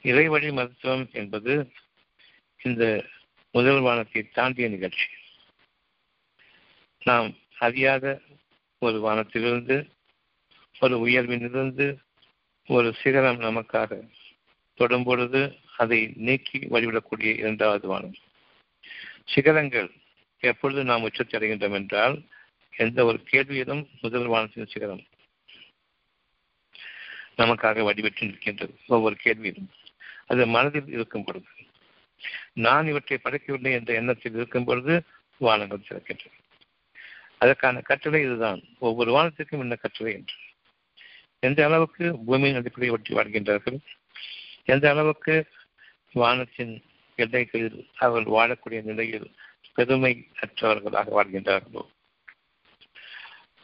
[0.04, 1.72] இறைவழி மருத்துவம் என்பது
[2.62, 3.06] இந்த
[3.52, 5.06] முதல் வானத்தை தாண்டிய நிகழ்ச்சி.
[7.04, 8.22] நாம் அறியாத
[8.80, 9.88] ஒரு வானத்திலிருந்து
[10.80, 11.98] ஒரு உயர்விலிருந்து
[12.68, 14.10] ஒரு சிகரம் நமக்காக
[14.76, 18.16] தொடும் பொழுது அதை நீக்கி வழிவிடக்கூடிய இரண்டாவது வானம்.
[19.26, 19.92] சிகரங்கள்
[20.44, 22.22] எப்பொழுது நாம் உச்சத்தை அடைகின்றோம் என்றால்
[22.78, 25.04] எந்த ஒரு கேள்வியிலும் முதல் வானத்தின் சிகரம்
[27.38, 28.76] நமக்காக வடிவெற்றி நிற்கின்றது.
[28.88, 29.70] ஒவ்வொரு கேள்வியிலும்.
[30.26, 31.46] அது மனதில் இருக்கும் பொழுது.
[32.54, 35.04] நான் இவற்றை படைக்கவில்லை என்ற எண்ணத்தில் இருக்கும் பொழுது
[35.38, 36.38] வானங்கள் சிறக்கின்றன.
[37.38, 38.62] அதற்கான கட்டளை இதுதான்.
[38.80, 40.36] ஒவ்வொரு வானத்திற்கும் என்ன கட்டளை என்று.
[41.40, 43.80] எந்த அளவுக்கு பூமியின் அடிப்படையை ஒட்டி வாழ்கின்றார்கள்?
[44.64, 45.46] எந்த அளவுக்கு
[46.12, 46.84] வானத்தின்
[47.16, 49.32] எல்லைகளில் அவர்கள் வாழக்கூடிய நிலையில்
[49.74, 51.86] பெருமை அற்றவர்களாக வாழ்கின்றார்களோ?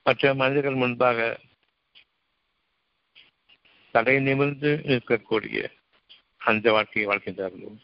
[0.04, 1.40] மற்ற மனிதர்கள் முன்பாக
[3.92, 5.72] தலை நிமிர்ந்து இருக்கக்கூடிய
[6.38, 7.78] அந்த வாழ்க்கையை வாழ்கின்றார்களோ?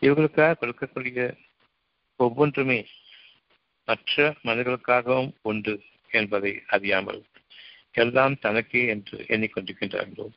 [0.00, 1.36] இவர்களுக்காக கொடுக்கக்கூடிய
[2.16, 2.86] ஒவ்வொன்றுமே
[3.86, 7.24] மற்ற மனிதர்களுக்காகவும் உண்டு என்பதை அறியாமல்
[7.92, 10.32] எல்லாம் தனக்கே என்று எண்ணிக்கொண்டிருக்கின்றார்களோ?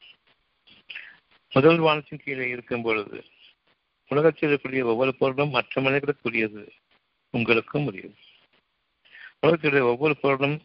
[1.50, 3.24] முதல் வானத்தின் கீழே இருக்கும் பொழுது
[4.08, 6.69] உலகத்தில் இருக்கக்கூடிய ஒவ்வொரு பொருளும் மற்ற மனிதர்களுக்குரியது
[7.34, 8.15] உங்களுக்கும் உரியது.
[9.41, 10.62] உலகத்துடைய ஒவ்வொரு பொருளும்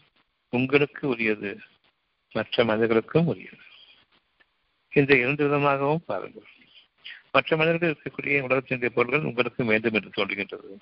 [0.51, 1.51] உங்களுக்கு உரியது
[2.33, 3.57] மற்ற மனிதர்களுக்கும் உரியது.
[4.93, 6.49] இந்த இரண்டு விதமாகவும் பாருங்கள்.
[7.33, 10.77] மற்ற மனிதர்கள் இருக்கக்கூடிய உலகத்தினுடைய பொருள்கள் உங்களுக்கு வேண்டும் என்று தோன்றுகின்றது.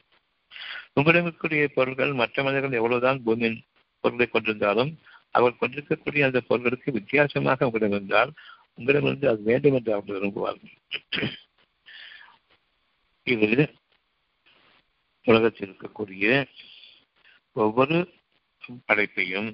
[0.92, 3.62] உங்களிடம் இருக்கக்கூடிய பொருள்கள் மற்ற மனிதர்கள் எவ்வளவுதான் பூமியின்
[4.00, 4.92] பொருளை கொண்டிருந்தாலும்
[5.30, 8.32] அவர் கொண்டிருக்கக்கூடிய அந்த பொருள்களுக்கு வித்தியாசமாக உங்களிடம் இருந்தால்
[8.74, 11.32] உங்களிடமிருந்து அது வேண்டும் என்று அவர்கள் விரும்புவார்கள்.
[13.22, 13.72] இது
[15.26, 16.26] உலகத்தில் இருக்கக்கூடிய
[17.56, 17.98] ஒவ்வொரு
[18.88, 19.48] படைப்பையும்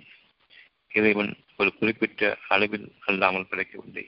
[0.93, 4.07] இறைவன் ஒரு குறிப்பிட்ட அளவில் அல்லாமல் படைக்கவில்லை.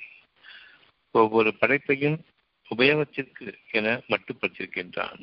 [1.14, 2.18] ஒவ்வொரு படைப்பையும்
[2.70, 5.22] உபயோகத்திற்கு என மட்டுப்படுத்தியிருக்கின்றான்.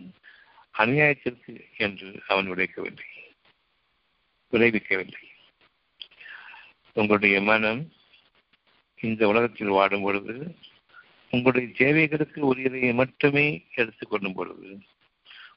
[0.78, 3.10] அநியாயத்திற்கு என்று அவன் விளைக்கவில்லை
[4.54, 5.24] விளைவிக்கவில்லை.
[6.94, 7.82] உங்களுடைய மனம்
[9.02, 10.36] இந்த உலகத்தில் வாடும் பொழுது
[11.32, 14.70] உங்களுடைய தேவைகளுக்கு உரியதை மட்டுமே எடுத்துக்கொள்ளும் பொழுது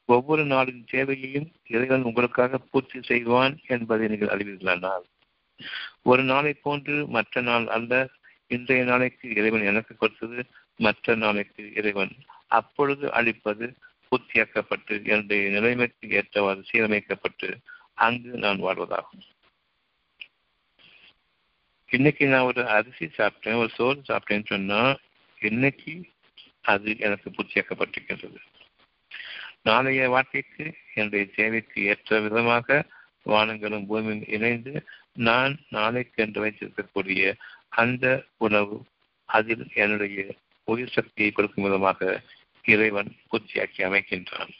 [0.05, 5.05] ஒவ்வொரு நாளின் தேவையையும் இறைவன் உங்களுக்காக பூர்த்தி செய்வான் என்பதை நீங்கள் அறிவீர்களானால்
[6.01, 8.09] ஒரு நாளை போன்று மற்ற நாள் அல்ல.
[8.47, 10.39] இன்றைய நாளைக்கு இறைவன் எனக்கு கொடுத்தது
[10.75, 12.13] மற்ற நாளைக்கு இறைவன்
[12.47, 13.67] அப்பொழுது அளிப்பது
[14.09, 17.49] பூர்த்தியாக்கப்பட்டு என்னுடைய நிலைமைக்கு ஏற்றவாறு சீரமைக்கப்பட்டு
[18.05, 19.23] அங்கு நான் வாழ்வதாகும்.
[21.89, 24.81] இன்னைக்கு நான் ஒரு அரிசி சாப்பிட்டேன் ஒரு சோறு சாப்பிட்டேன்னு சொன்னா
[25.41, 25.93] இன்னைக்கு
[26.61, 28.39] அது எனக்கு பூர்த்தியாக்கப்பட்டிருக்கின்றது.
[29.65, 32.85] நாளைய வாழ்க்கைக்கு என்னுடைய தேவைக்கு ஏற்ற விதமாக
[33.25, 34.73] வானங்களும் பூமியும் இணைந்து
[35.13, 37.33] நான் நாளைக்கு என்று வைத்திருக்கக்கூடிய
[37.69, 38.05] அந்த
[38.37, 38.77] உணவு
[39.29, 40.25] அதில் என்னுடைய
[40.63, 42.21] உயிர் சக்தியை கொடுக்கும் விதமாக
[42.63, 44.51] இறைவன் பூர்த்தியாக்கி அமைக்கின்றான்.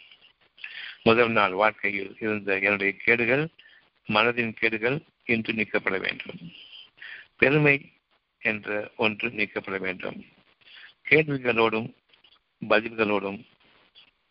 [1.03, 3.47] முதல் நாள் வாழ்க்கையில் இருந்த என்னுடைய கேடுகள்
[4.07, 6.39] மனதின் கேடுகள் இன்று நீக்கப்பட வேண்டும்.
[7.37, 7.75] பெருமை
[8.41, 10.17] என்ற ஒன்று நீக்கப்பட வேண்டும்.
[11.09, 11.89] கேள்விகளோடும்
[12.69, 13.39] பதில்களோடும்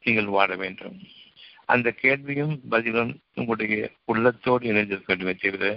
[0.04, 0.96] நீங்கள் வாழ வேண்டும்.
[1.72, 5.70] அந்த கேள்வியும் பதிலும் உங்களுடைய உள்ளத்தோடு இணைந்திருக்க வேண்டுமே தவிர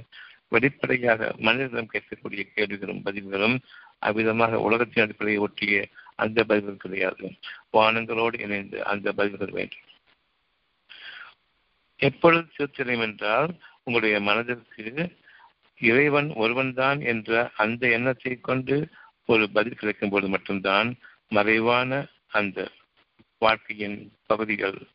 [0.49, 3.55] வெளிப்படையாக மனிதனிடம் கேட்கக்கூடிய கேள்விகளும் பதில்களும்
[3.99, 5.77] அவ்விதமாக உலகத்தின் அடிப்படையை ஒட்டிய
[6.15, 7.25] அந்த பதில்கள் கிடையாது.
[7.73, 9.85] வானங்களோடு இணைந்து அந்த பதில்கள் வேண்டும்.
[11.99, 13.51] எப்பொழுது திருத்திரம் என்றால்
[13.83, 14.85] உங்களுடைய மனதிற்கு
[15.81, 18.75] இறைவன் ஒருவன்தான் என்ற அந்த எண்ணத்தை கொண்டு
[19.25, 20.89] ஒரு பதில் கிடைக்கும் போது மட்டும்தான்
[21.27, 21.91] மறைவான
[22.31, 22.67] அந்த
[23.39, 24.87] வாழ்க்கையின் பகுதிகள்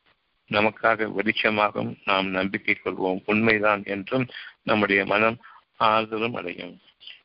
[0.51, 1.99] நமக்காக வெளிச்சமாகும்.
[2.05, 3.23] நாம் நம்பிக்கை கொள்வோம்.
[3.25, 4.29] உண்மைதான் என்றும்
[4.63, 5.41] நம்முடைய மனம்
[5.79, 6.81] ஆறுதலும் அடையும்.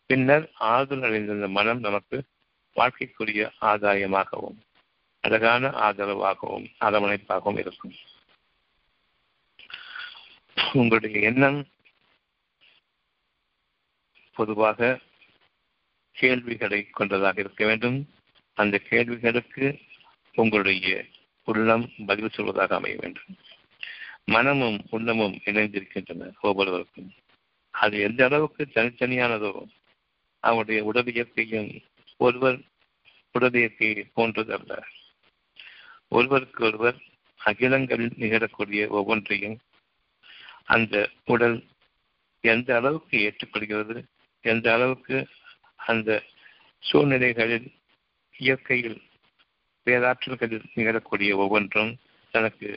[0.06, 2.24] பின்னர் ஆறுதல் அடைந்த மனம் நமக்கு
[2.74, 4.58] வாழ்க்கைக்குரிய ஆதாயமாகவும்
[5.20, 7.94] அழகான ஆதரவாகவும் அரவணைப்பாகவும் இருக்கும்.
[10.74, 11.68] உங்களுடைய எண்ணம்
[14.34, 15.00] பொதுவாக
[16.12, 18.10] கேள்விகளை கொண்டதாக இருக்க வேண்டும்.
[18.54, 19.80] அந்த கேள்விகளுக்கு
[20.38, 21.06] உங்களுடைய
[21.46, 23.38] உள்ளம் பதில் சொல்வதாக அமைய வேண்டும்.
[24.26, 27.10] மனமும் உள்ளமும் இணைந்திருக்கின்றன ஒவ்வொருவருக்கும்
[27.76, 29.52] அது எந்த அளவுக்கு தனித்தனியானதோ
[30.44, 31.70] அவருடைய உடல் இயற்கையும்
[32.18, 32.58] ஒருவர்
[33.32, 34.74] உடல் இயற்கையை போன்றதல்ல.
[36.08, 36.98] ஒருவருக்கு ஒருவர்
[37.40, 39.58] அகிலங்களில் நிகழக்கூடிய ஒவ்வொன்றையும்
[40.66, 40.96] அந்த
[41.26, 41.58] உடல்
[42.44, 44.04] எந்த அளவுக்கு ஏற்றுக்கொள்கிறது
[44.46, 45.18] எந்த அளவுக்கு
[45.90, 46.24] அந்த
[46.80, 47.68] சூழ்நிலைகளில்
[48.38, 49.00] இயற்கையில்
[49.88, 51.92] பேராற்றல்களில் நிகழக்கூடிய ஒவ்வொன்றும்
[52.34, 52.70] தனக்கு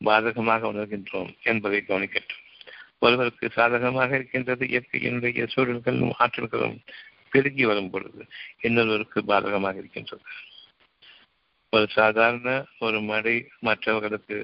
[0.00, 2.42] பாதகமாக உணர்கின்றோம் என்பதை கவனிக்கட்டும்.
[2.98, 6.76] ஒருவருக்கு சாதகமாக இருக்கின்றது இயற்கையினுடைய சூழல்களும் ஆற்றல்களும்
[7.30, 8.22] பெருகி வரும் பொழுது
[8.60, 10.22] இன்னொருவருக்கு பாதகமாக இருக்கின்றது.
[11.72, 12.48] ஒரு சாதாரண
[12.78, 14.36] ஒரு மழை மற்றவர்களுக்கு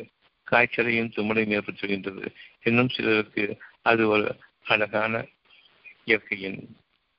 [0.50, 2.26] காய்ச்சலையும் தும்மலையும் ஏற்படுத்துகின்றது.
[2.62, 3.44] இன்னும் சிலருக்கு
[3.82, 5.24] அது ஒரு அழகான
[6.04, 6.60] இயற்கையின்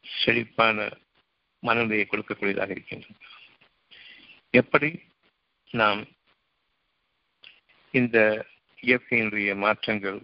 [0.04, 0.90] செழிப்பான
[1.64, 3.20] மனநிலையை கொடுக்கக்கூடியதாக இருக்கின்றது.
[4.52, 5.00] எப்படி
[5.72, 6.06] நாம்
[7.92, 8.46] இந்த
[8.82, 10.22] இயற்கையினுடைய மாற்றங்கள்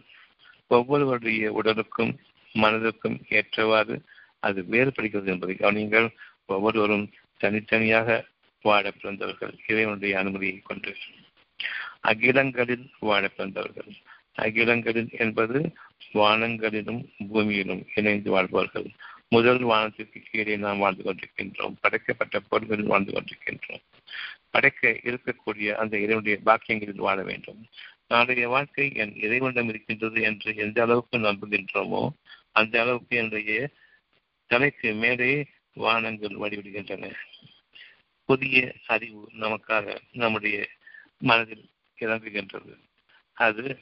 [0.68, 2.18] ஒவ்வொருவருடைய உடலுக்கும்
[2.54, 4.04] மனதுக்கும் ஏற்றவாறு
[4.40, 6.10] அது வேறுபடுகிறது என்பதை கவனியுங்கள்.
[6.46, 8.26] ஒவ்வொருவரும் தனித்தனியாக
[8.62, 9.54] வாழ பிறந்தவர்கள்.
[9.68, 10.96] இறைவனுடைய அனுமதியை கொண்டு
[12.02, 13.92] அகிலங்களில் வாழ பிறந்தவர்கள்.
[14.36, 15.74] அகிலங்களில் என்பது
[16.14, 17.02] வானங்களிலும்
[17.34, 18.88] பூமியிலும் இணைந்து வாழ்பவர்கள்.
[19.30, 21.76] முதல் வானத்திற்கு கீழே நாம் வாழ்ந்து கொண்டிருக்கின்றோம்.
[21.82, 23.84] படைக்கப்பட்ட பொருள்களில் வாழ்ந்து கொண்டிருக்கின்றோம்.
[24.50, 27.65] படைக்க இருக்கக்கூடிய அந்த இறைவனுடைய பாக்கியங்களில் வாழ வேண்டும்.
[28.08, 32.10] நாளைய வாழ்க்கை என் இறைவனிடம் இருக்கின்றது என்று எந்த அளவுக்கு நம்புகின்றோமோ
[32.52, 33.70] அந்த அளவுக்கு என்னுடைய
[34.46, 37.13] தலைக்கு மேலே வானங்கள் வழிவிடுகின்றன.
[38.26, 40.68] புதிய அறிவு நமக்காக நம்முடைய
[41.18, 42.78] மனதில் இறங்குகின்றது
[43.34, 43.80] அது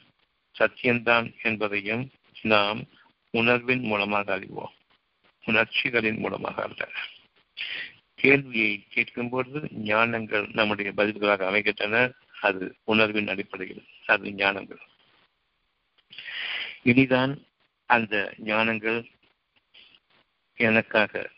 [0.58, 2.10] சத்தியம்தான் என்பதையும்
[2.42, 2.84] நாம்
[3.30, 4.72] உணர்வின் மூலமாக அறிவோம்.
[5.44, 6.88] உணர்ச்சிகளின் மூலமாக அல்ல.
[8.24, 12.12] கேள்வியை கேட்கும் பொழுது ஞானங்கள் நம்முடைய பதில்களாக அமைகின்றன.
[12.40, 14.80] அது உணர்வின் அடிப்படையில் அது ஞானங்கள்.
[16.84, 17.44] இனிதான்
[17.86, 19.04] அந்த ஞானங்கள்
[20.56, 21.30] எனக்காக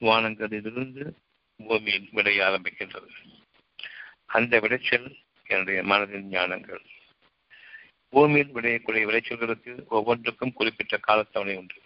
[0.00, 1.12] வானங்களிலிருந்து
[1.56, 3.08] பூமியில் விடைய ஆரம்பிக்கின்றது.
[4.26, 5.16] அந்த விளைச்சல்
[5.46, 6.84] என்னுடைய மனதின் ஞானங்கள்.
[8.08, 11.82] பூமியில் விளையக்கூடிய விளைச்சல்களுக்கு ஒவ்வொன்றுக்கும் குறிப்பிட்ட காலத்தவணை உண்டு.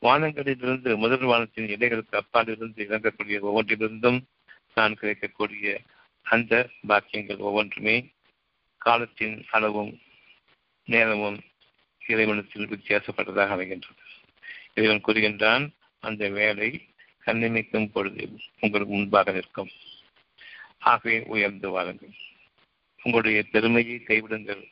[0.00, 4.22] வானங்களிலிருந்து முதல் வானத்தின் இடைகளுக்கு அப்பால் இருந்து இறங்கக்கூடிய ஒவ்வொன்றிலிருந்தும்
[4.74, 5.80] நான் கிடைக்கக்கூடிய
[6.22, 8.12] அந்த பாக்கியங்கள் ஒவ்வொன்றுமே
[8.78, 10.00] காலத்தின் அளவும்
[10.84, 11.40] நேரமும்
[12.06, 14.02] இறைவனத்தில் வித்தியாசப்பட்டதாக அமைகின்றது.
[14.74, 16.88] இறைவன் கூறுகின்றான் அந்த வேலை
[17.26, 19.68] கண்ணிமைக்கும் பொழுது உங்களுக்கு முன்பாக நிற்கும்.
[20.78, 22.08] ஆகவே உயர்ந்து வாருங்கள்.
[23.02, 24.70] உங்களுடைய பெருமையை கைவிடுங்கள்.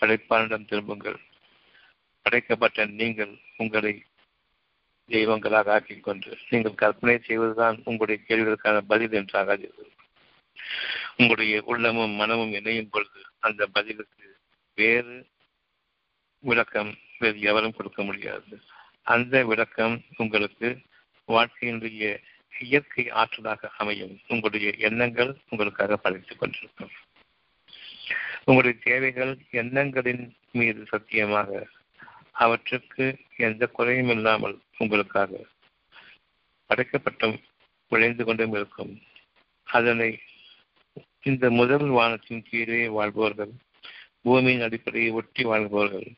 [0.00, 1.20] படைப்பானிடம் திரும்புங்கள்.
[2.22, 4.02] படைக்கப்பட்ட நீங்கள் உங்களை
[5.08, 9.92] தெய்வங்களாக ஆக்கிக் கொண்டு நீங்கள் கற்பனை செய்வதுதான் உங்களுடைய கேள்விகளுக்கான பதில் என்றாகாதீர்கள்
[11.16, 14.36] உங்களுடைய உள்ளமும் மனமும் இணையும் பொழுது அந்த பதிலுக்கு
[14.74, 15.26] வேறு
[16.40, 18.60] விளக்கம் வேறு எவரும் கொடுக்க முடியாது.
[19.02, 20.78] அந்த விளக்கம் உங்களுக்கு
[21.28, 22.18] வாழ்க்கையினுடைய
[22.58, 24.20] இயற்கை ஆற்றலாக அமையும்.
[24.28, 26.90] உங்களுடைய எண்ணங்கள் உங்களுக்காக படைத்துக் கொண்டிருக்கும்.
[28.44, 31.66] உங்களுடைய தேவைகள் எண்ணங்களின் மீது சத்தியமாக
[32.42, 33.04] அவற்றுக்கு
[33.46, 35.40] எந்த குறையும் இல்லாமல் உங்களுக்காக
[36.70, 37.36] படைக்கப்பட்டும்
[37.92, 38.92] விளைந்து கொண்டும் இருக்கும்.
[39.66, 40.10] அதனை
[41.30, 43.52] இந்த முதல் வானத்தின் கீழே வாழ்பவர்கள்
[44.22, 46.08] பூமியின் அடிப்படையை ஒட்டி வாழ்பவர்கள்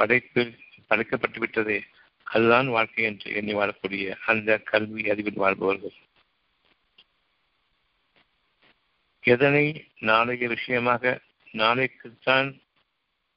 [0.00, 0.52] படைப்பில்
[0.90, 1.78] படைக்கப்பட்டு விட்டதே
[2.26, 5.96] அதுதான் வாழ்க்கை என்று எண்ணி வாழக்கூடிய அந்த கல்வி அறிவில் வாழ்பவர்கள்.
[9.24, 9.66] எதனை
[10.10, 11.20] நாளைய விஷயமாக
[11.54, 12.48] நாளைக்குத்தான்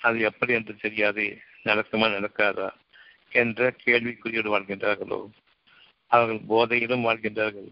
[0.01, 1.25] அது எப்படி என்று தெரியாது
[1.65, 2.69] நடக்குமா நடக்காதா
[3.29, 5.19] என்ற கேள்விக்குறியோடு வாழ்கின்றார்களோ?
[6.11, 7.69] அவர்கள் போதையிலும் வாழ்கின்றார்கள்.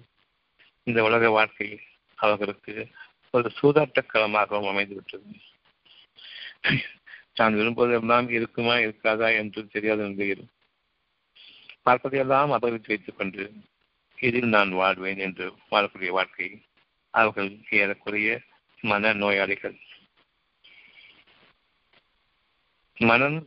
[0.83, 1.79] இந்த உலக வாழ்க்கை
[2.15, 2.87] அவர்களுக்கு
[3.31, 5.29] ஒரு சூதாட்ட களமாகவும் அமைந்துவிட்டது.
[7.33, 10.43] தான் விரும்புவதெல்லாம் இருக்குமா இருக்காதா என்று தெரியாத நிலையில்
[11.85, 13.51] பார்ப்பதையெல்லாம் அபகரித்து வைத்துக் கொண்டு
[14.17, 16.49] இதில் நான் வாழ்வேன் என்று வாழக்கூடிய வாழ்க்கை
[17.13, 18.39] அவர்கள் ஏறக்குறைய
[18.81, 19.75] மன நோயாளிகள்
[22.97, 23.39] மனம்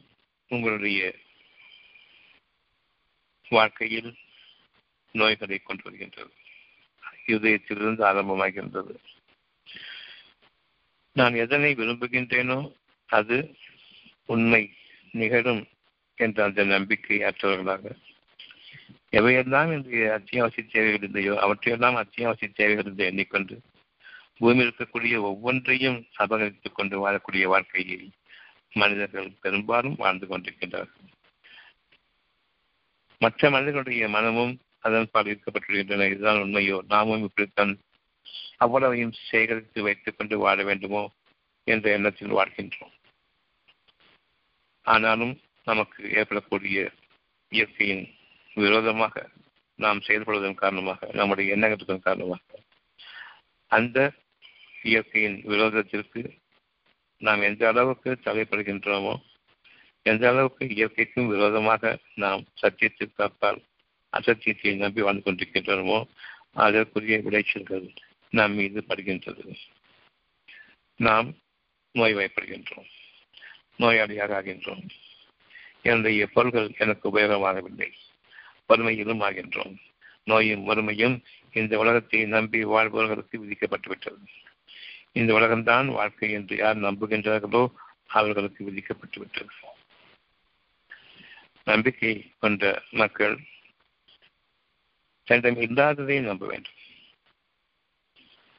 [0.49, 1.15] உங்களுடைய
[3.49, 4.15] வாழ்க்கையில்
[5.13, 6.33] நோய்களை கொண்டு வருகின்றது.
[7.27, 8.95] இதயத்திலிருந்து ஆரம்பமாகின்றது.
[11.13, 12.73] நான் எதனை விரும்புகின்றேனோ
[13.07, 13.57] அது
[14.27, 14.73] உண்மை
[15.13, 15.67] நிகழும்
[16.15, 17.97] என்ற அந்த நம்பிக்கை அற்றவர்களாக
[19.13, 23.61] எவையெல்லாம் இன்றைய அத்தியாவசிய தேவைகள் இருந்தையோ அவற்றையெல்லாம் அத்தியாவசிய தேவைகள் இருந்த எண்ணிக்கொண்டு
[24.39, 28.11] பூமியில் இருக்கக்கூடிய ஒவ்வொன்றையும் அபகரித்துக் கொண்டு வாழக்கூடிய வாழ்க்கையை
[28.77, 31.07] மனிதர்கள் பெரும்பாலும் வாழ்ந்து கொண்டிருக்கின்றார்கள்.
[33.19, 36.07] மற்ற மனிதர்களுடைய மனமும் அதன் பால் ஈர்க்கப்பட்டிருக்கின்றன.
[36.07, 36.79] இதுதான் உண்மையோ?
[36.89, 37.73] நாமும் இப்படித்தான்
[38.57, 41.03] அவ்வளவையும் சேகரித்து வைத்துக் கொண்டு வாழ வேண்டுமோ
[41.65, 42.95] என்ற எண்ணத்தில் வாழ்கின்றோம்.
[44.83, 45.35] ஆனாலும்
[45.65, 46.91] நமக்கு ஏற்படக்கூடிய
[47.49, 48.05] இயற்கையின்
[48.55, 49.29] விரோதமாக
[49.77, 52.43] நாம் செயல்படுவதன் காரணமாக நம்முடைய எண்ணங்களுடன் காரணமாக
[53.67, 54.13] அந்த
[54.83, 56.21] இயற்கையின் விரோதத்திற்கு
[57.19, 59.15] நாம் எந்த அளவுக்கு தலைப்படுகின்றோமோ
[60.03, 63.63] எந்த அளவுக்கு இயற்கைக்கும் விரோதமாக நாம் சத்தியத்திற்கு அப்பால்
[64.13, 66.05] அசத்தியத்தை நம்பி வாழ்ந்து கொண்டிருக்கின்றோமோ
[66.53, 67.87] அதற்குரிய விளைச்சல்கள்
[68.31, 69.55] நம் மீது படுகின்றது.
[71.01, 71.35] நாம்
[71.95, 72.89] நோய்வாய்ப்படுகின்றோம்
[73.79, 74.85] நோயாளியாக ஆகின்றோம்.
[75.83, 77.91] என்னுடைய பொருள்கள் எனக்கு உபயோகமாகவில்லை.
[78.69, 79.75] வறுமையிலும் ஆகின்றோம்.
[80.25, 84.25] நோயும் வறுமையும் இந்த உலகத்தை நம்பி வாழ்பவர்களுக்கு விதிக்கப்பட்டுவிட்டது.
[85.17, 87.63] இந்த உலகம்தான் வாழ்க்கை என்று யார் நம்புகின்றார்களோ
[88.07, 89.53] அவர்களுக்கு விதிக்கப்பட்டு விட்டது.
[91.65, 93.37] நம்பிக்கை கொண்ட மக்கள்
[95.29, 96.79] தன்னிடம் இல்லாததை நம்ப வேண்டும்.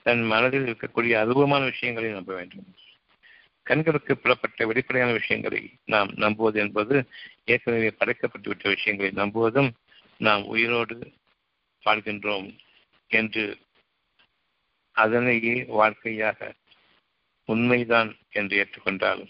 [0.06, 2.68] தன் மனதில் இருக்கக்கூடிய அருவமான விஷயங்களை நம்ப வேண்டும்.
[3.64, 6.96] கண்களுக்கு புறப்பட்ட வெளிப்படையான விஷயங்களை நாம் நம்புவது என்பது
[7.46, 9.70] ஏற்கனவே படைக்கப்பட்டுவிட்ட விஷயங்களை நம்புவதும்
[10.18, 10.96] நாம் உயிரோடு
[11.86, 12.48] வாழ்கின்றோம்
[13.12, 13.44] என்று
[15.04, 16.40] அதனையே வாழ்க்கையாக
[17.50, 19.24] உண்மைதான் என்று ஏற்றுக்கொண்டால்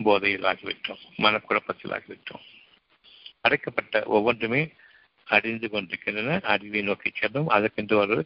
[0.00, 2.44] போதையில் ஆகிவிட்டோம் மனக்குழப்பத்தில் ஆகிவிட்டோம்
[3.40, 4.62] அடைக்கப்பட்ட ஒவ்வொன்றுமே
[5.26, 6.38] அறிந்து கொண்டிருக்கின்றன.
[6.44, 7.48] அறிவை நோக்கி செல்லும்.
[7.48, 8.16] அதற்கென்று ஒரு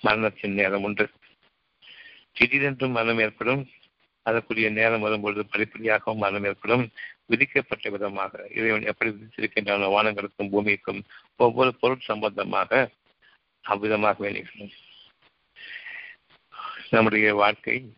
[0.00, 1.04] மரணத்தின் நேரம் உண்டு.
[2.36, 3.62] திடீரென்றும் மரணம் ஏற்படும்.
[4.26, 6.84] அதற்குரிய நேரம் வரும்பொழுது படிப்படியாகவும் மரணம் ஏற்படும்.
[7.26, 11.00] விதிக்கப்பட்ட விதமாக இறைவன் எப்படி விதித்திருக்கின்றன வானங்களுக்கும் பூமிக்கும்
[11.36, 12.70] ஒவ்வொரு பொருள் சம்பந்தமாக
[13.64, 14.74] அவ்விதமாகவே நிகழும்.
[16.90, 17.94] நம்முடைய வாழ்க்கை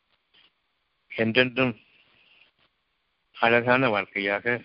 [1.08, 1.80] என்றென்றும்
[3.32, 4.62] அழகான வாழ்க்கையாக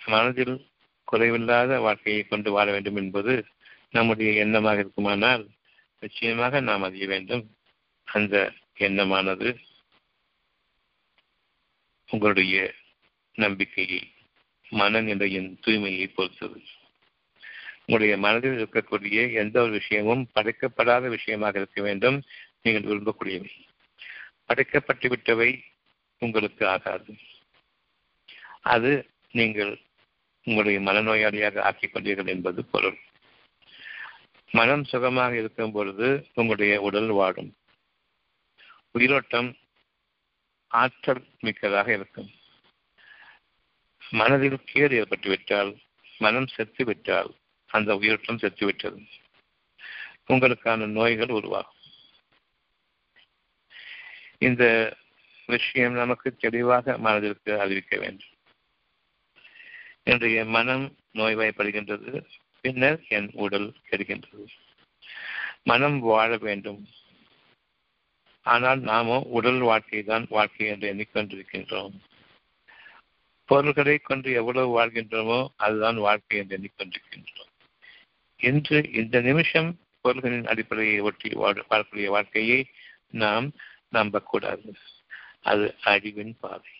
[0.00, 0.66] மனதில்
[1.12, 3.46] குறைவில்லாத வாழ்க்கையை கொண்டு வாழ வேண்டும் என்பது
[3.90, 5.50] நம்முடைய எண்ணமாக இருக்குமானால்
[5.98, 7.56] நிச்சயமாக நாம் அறிய வேண்டும்.
[8.04, 9.60] அந்த எண்ணமானது
[12.08, 12.74] உங்களுடைய
[13.34, 14.12] நம்பிக்கையை
[14.70, 16.60] மனநிலையின் தூய்மையை பொறுத்தது.
[17.78, 22.22] உங்களுடைய மனதில் இருக்கக்கூடிய எந்த ஒரு விஷயமும் படைக்கப்படாத விஷயமாக இருக்க வேண்டும்.
[22.62, 23.50] நீங்கள் விரும்பக்கூடியவை.
[24.46, 25.62] படைக்கப்பட்டு விட்டவை
[26.18, 27.16] உங்களுக்கு ஆகாது.
[28.60, 29.80] அது நீங்கள்
[30.42, 32.98] உங்களுடைய மனநோயாளியாக ஆக்கிக் கொண்டீர்கள் என்பது பொருள்.
[34.50, 37.56] மனம் சுகமாக இருக்கும் பொழுது உங்களுடைய உடல் வாடும்.
[38.90, 39.56] உயிரோட்டம்
[40.66, 42.30] ஆற்றல் மிக்கதாக இருக்கும்.
[44.10, 45.78] மனதில் கேடு ஏற்பட்டுவிட்டால்
[46.18, 47.30] மனம் செத்துவிட்டால்
[47.66, 49.06] அந்த உயிரோட்டம் செத்துவிட்டது.
[50.28, 51.80] உங்களுக்கான நோய்கள் உருவாகும்.
[54.42, 54.64] இந்த
[55.48, 58.32] விஷயம் நமக்கு தெளிவாக மனதிற்கு அறிவிக்க வேண்டும்.
[60.04, 60.84] என்னுடைய மனம்
[61.18, 62.12] நோய்வாய்ப்படுகின்றது
[62.64, 64.46] பின்னர் என் உடல் கெடுகின்றது.
[65.62, 66.80] மனம் வாழ வேண்டும்.
[68.46, 71.94] ஆனால் நாமோ உடல் வாழ்க்கை தான் வாழ்க்கை என்று எண்ணிக்கொண்டிருக்கின்றோம்.
[73.48, 77.50] பொருள்களை கொண்டு எவ்வளவு வாழ்கின்றோமோ அதுதான் வாழ்க்கை என்று எண்ணிக்கொண்டிருக்கின்றோம்.
[78.40, 79.68] இன்று இந்த நிமிஷம்
[80.04, 82.60] பொருள்களின் அடிப்படையை ஒட்டி வாழக்கூடிய வாழ்க்கையை
[83.22, 83.46] நாம்
[83.92, 84.74] நம்பக்கூடாது.
[85.42, 86.70] அது அழிவின் பாதை.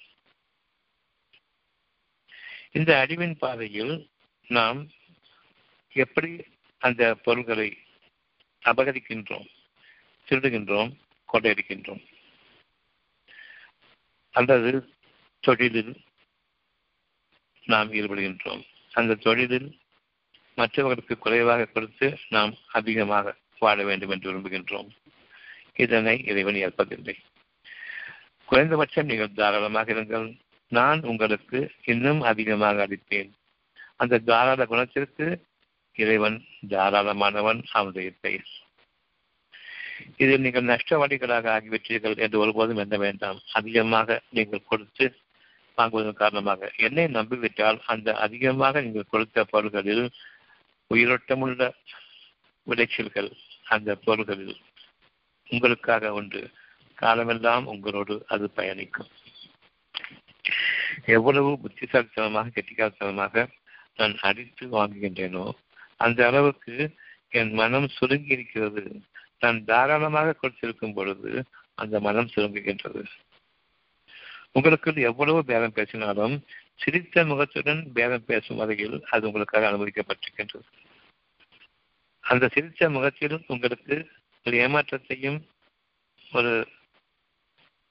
[2.72, 4.10] இந்த அழிவின் பாதையில்
[4.48, 4.90] நாம்
[5.92, 6.44] எப்படி
[6.78, 7.78] அந்த பொருள்களை
[8.64, 9.46] அபகரிக்கின்றோம்
[10.28, 10.96] திருடுகின்றோம்
[11.32, 12.02] கொள்ளையடிக்கின்றோம்?
[14.30, 14.94] அல்லது
[15.40, 16.00] தொழிலில்
[17.64, 18.66] நாம் ஈடுபடுகின்றோம்.
[18.92, 19.80] அந்த தொழிலில்
[20.54, 24.90] மற்றவர்களுக்கு குறைவாக கொடுத்து நாம் அதிகமாக வாழ வேண்டும் என்று விரும்புகின்றோம்.
[25.76, 27.16] இதனை இறைவன் ஏற்பதில்லை.
[28.48, 30.26] குறைந்தபட்சம் நீங்கள் தாராளமாக இருங்கள்.
[30.72, 33.30] நான் உங்களுக்கு இன்னும் அதிகமாக அளித்தேன்
[33.96, 35.26] அந்த தாராள குணத்திற்கு
[35.96, 38.50] இறைவன் தாராளமானவன் அவனுடைய பெயர்.
[40.16, 43.38] இதில் நீங்கள் நஷ்டவாளிகளாக ஆகிவிட்டீர்கள் என்று ஒருபோதும் எண்ண வேண்டாம்.
[43.52, 45.06] அதிகமாக நீங்கள் கொடுத்து
[45.78, 50.04] வாங்குவதன் காரணமாக என்னை நம்பிவிட்டால் அந்த அதிகமாக நீங்கள் கொடுத்த பொருள்களில்
[50.90, 51.70] உயிரோட்டமுள்ள
[52.66, 53.30] விளைச்சல்கள்
[53.74, 54.56] அந்த பொருள்களில்
[55.52, 56.42] உங்களுக்காக உண்டு.
[56.98, 59.10] காலமெல்லாம் உங்களோடு அது பயணிக்கும்.
[61.06, 63.44] எவ்வளவு புத்திசாலித்தனமாக கெட்டிக்காலத்தனமாக
[63.96, 65.44] நான் அடித்து வாங்குகின்றேனோ
[65.96, 66.74] அந்த அளவுக்கு
[67.38, 68.84] என் மனம் சுருங்கி இருக்கிறது.
[69.38, 71.30] நான் தாராளமாக கொடுத்திருக்கும் பொழுது
[71.74, 73.02] அந்த மனம் சுருங்குகின்றது.
[74.52, 76.34] உங்களுக்கு எவ்வளவு பேரம் பேசினாலும்
[76.74, 80.68] சிரித்த முகத்துடன் பேரம் பேசும் வகையில் அது உங்களுக்காக அனுமதிக்கப்பட்டிருக்கின்றது.
[82.24, 83.96] அந்த சிரித்த முகத்திலும் உங்களுக்கு
[84.46, 85.36] உங்கள் ஏமாற்றத்தையும்
[86.32, 86.52] ஒரு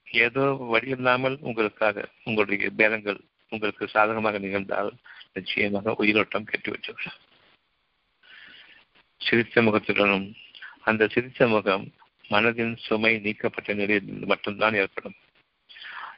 [0.07, 3.19] ஏதோ வழி இல்லாமல் உங்களுக்காக உங்களுடைய பேரங்கள்
[3.51, 4.89] உங்களுக்கு சாதகமாக நிகழ்ந்தால்
[5.33, 7.11] நிச்சயமாக உயிரோட்டம் கெட்டுவிட்டது
[9.21, 10.27] சிரித்த முகத்துடனும்
[10.81, 11.85] அந்த சிரித்த முகம்
[12.31, 15.17] மனதின் சுமை நீக்கப்பட்ட நிலையில் மட்டும்தான் ஏற்படும்.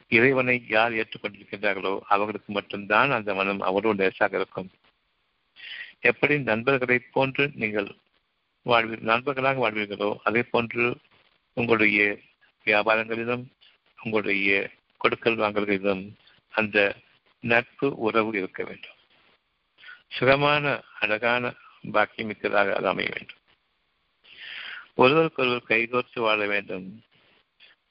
[0.08, 4.70] இறைவனை யார் ஏற்றுக்கொண்டிருக்கின்றார்களோ அவர்களுக்கு மட்டும்தான் அந்த மனம் அவ்வளவு லேசாக இருக்கும்.
[6.00, 7.88] எப்படி நண்பர்களைப் போன்று நீங்கள்
[8.64, 10.96] வாழ்வீர் நண்பர்களாக வாழ்வீர்களோ அதே போன்று
[11.52, 12.18] உங்களுடைய
[12.64, 13.44] வியாபாரங்களிலும்
[14.02, 16.12] உங்களுடைய கொடுக்கல் வாங்கல்களிலும்
[16.50, 16.96] அந்த
[17.40, 18.96] நட்பு உறவு இருக்க வேண்டும்.
[20.08, 21.54] சுகமான அழகான
[21.92, 23.36] பாக்கியமிக்கதாக அது அமைய வேண்டும்.
[24.94, 27.02] ஒருவருக்கொருவர் கைகோர்த்து வாழ வேண்டும்.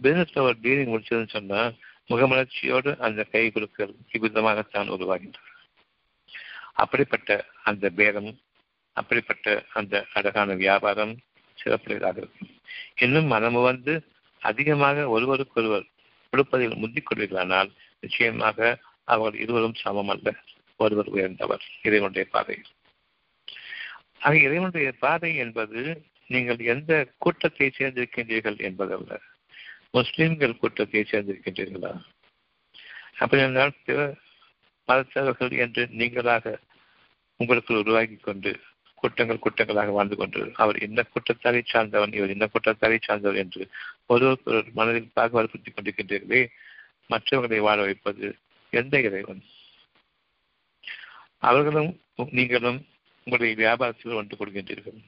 [0.04, 1.72] பிசினஸ்ல ஒரு டீலிங் முடிச்சதுன்னு சொன்னா
[2.10, 5.52] முகமலர்ச்சியோடு அந்த கை குலுக்கல் இவ்விதமாகத்தான் உருவாகின்றது.
[6.74, 8.40] அப்படிப்பட்ட அந்த பேரம்
[8.94, 11.18] அப்படிப்பட்ட அந்த அழகான வியாபாரம்
[11.58, 12.50] சிறப்புடையதாக இருக்கும்.
[12.96, 13.94] இன்னும் மனமு வந்து
[14.42, 15.86] அதிகமாக ஒருவருக்கொருவர்
[16.30, 20.36] கொடுப்பதில் முந்திக் கொள்வீர்களானால் நிச்சயமாக அவர்கள் இருவரும் சமம் அல்ல
[20.76, 21.64] ஒருவர் உயர்ந்தவர்.
[21.82, 22.62] இறைவனுடைய பாதை.
[24.20, 29.22] ஆக இறைவனுடைய பாதை என்பது நீங்கள் எந்த கூட்டத்தை சேர்ந்திருக்கின்றீர்கள் என்பதல்ல.
[29.92, 31.92] முஸ்லிம்கள் கூட்டத்தை சேர்ந்திருக்கின்றீர்களா?
[33.18, 34.16] அப்படி என்றால் பிற
[34.88, 36.56] மதத்தவர்கள் என்று நீங்களாக
[37.40, 38.60] உங்களுக்கு உருவாக்கி கொண்டு
[39.04, 40.50] கூட்டங்கள் கூட்டங்களாக வாழ்ந்து கொண்டது.
[40.64, 43.64] அவர் இந்த கூட்டத்தாரை சார்ந்தவன் இவர் இந்த கூட்டத்தாரை சார்ந்தவர் என்று
[44.14, 46.42] ஒருவர் மனதில் பாகுபாடுபடுத்திக் கொண்டிருக்கின்றீர்களே
[47.10, 48.28] மற்றவர்களை வாழ வைப்பது
[48.74, 49.42] எந்த இறைவன்?
[51.40, 51.92] அவர்களும்
[52.38, 52.80] நீங்களும்
[53.28, 55.00] உங்களுடைய வியாபாரத்தில் ஒன்று கொடுக்கின்றீர்கள்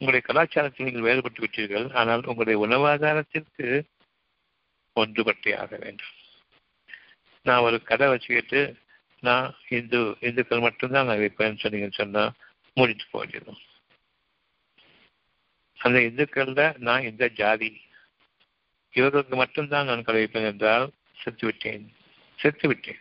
[0.00, 1.86] உங்களுடைய கலாச்சாரத்தில் நீங்கள் வேறுபட்டு விட்டீர்கள்.
[1.92, 3.66] ஆனால் உங்களுடைய உணவாதாரத்திற்கு
[4.96, 6.14] ஒன்றுபட்டே ஆக வேண்டும்.
[7.46, 8.60] நான் ஒரு கடை வச்சுக்கிட்டு
[9.22, 9.46] நான்
[9.78, 12.32] இந்து இந்துக்கள் மட்டும்தான் நான் வைப்பேன்னு சொன்னீங்கன்னு சொன்னால்
[12.76, 13.60] மூடிட்டு போயிடும்
[15.78, 17.70] அந்த இந்துக்கள்ல நான் இந்த ஜாதி.
[18.94, 20.90] இவர்களுக்கு மட்டும்தான் நான் கடை என்றால்
[21.20, 21.84] செத்துவிட்டேன்
[22.38, 23.00] செத்துவிட்டேன்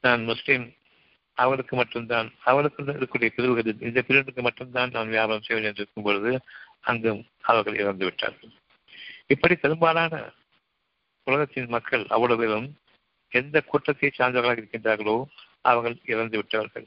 [0.00, 0.64] நான் முஸ்லீம்
[1.34, 6.32] அவளுக்கு மட்டும்தான் அவளுக்கு இருக்கக்கூடிய பிரிவுகள் இந்த பிரிவுக்கு மட்டும்தான் நான் வியாபாரம் செய்வேன் என்று இருக்கும் பொழுது
[6.80, 8.52] அங்கும் அவர்கள் இறந்து விட்டார்கள்.
[9.26, 10.32] இப்படி பெரும்பாலான
[11.24, 12.70] உலகத்தின் மக்கள் அவ்வளவு
[13.28, 15.24] எந்த கூட்டத்தை சார்ந்தவர்களாக இருக்கின்றார்களோ
[15.60, 16.86] அவர்கள் இறந்து விட்டார்கள்.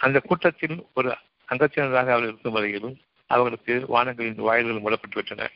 [0.00, 1.16] அந்த கூட்டத்தில் ஒரு
[1.52, 5.50] அங்கத்தினராக அவர்கள் இருக்கும் வரையிலும் அவர்களுக்கு வானங்களின் வாயில்கள் மூடப்பட்டு விட்டன.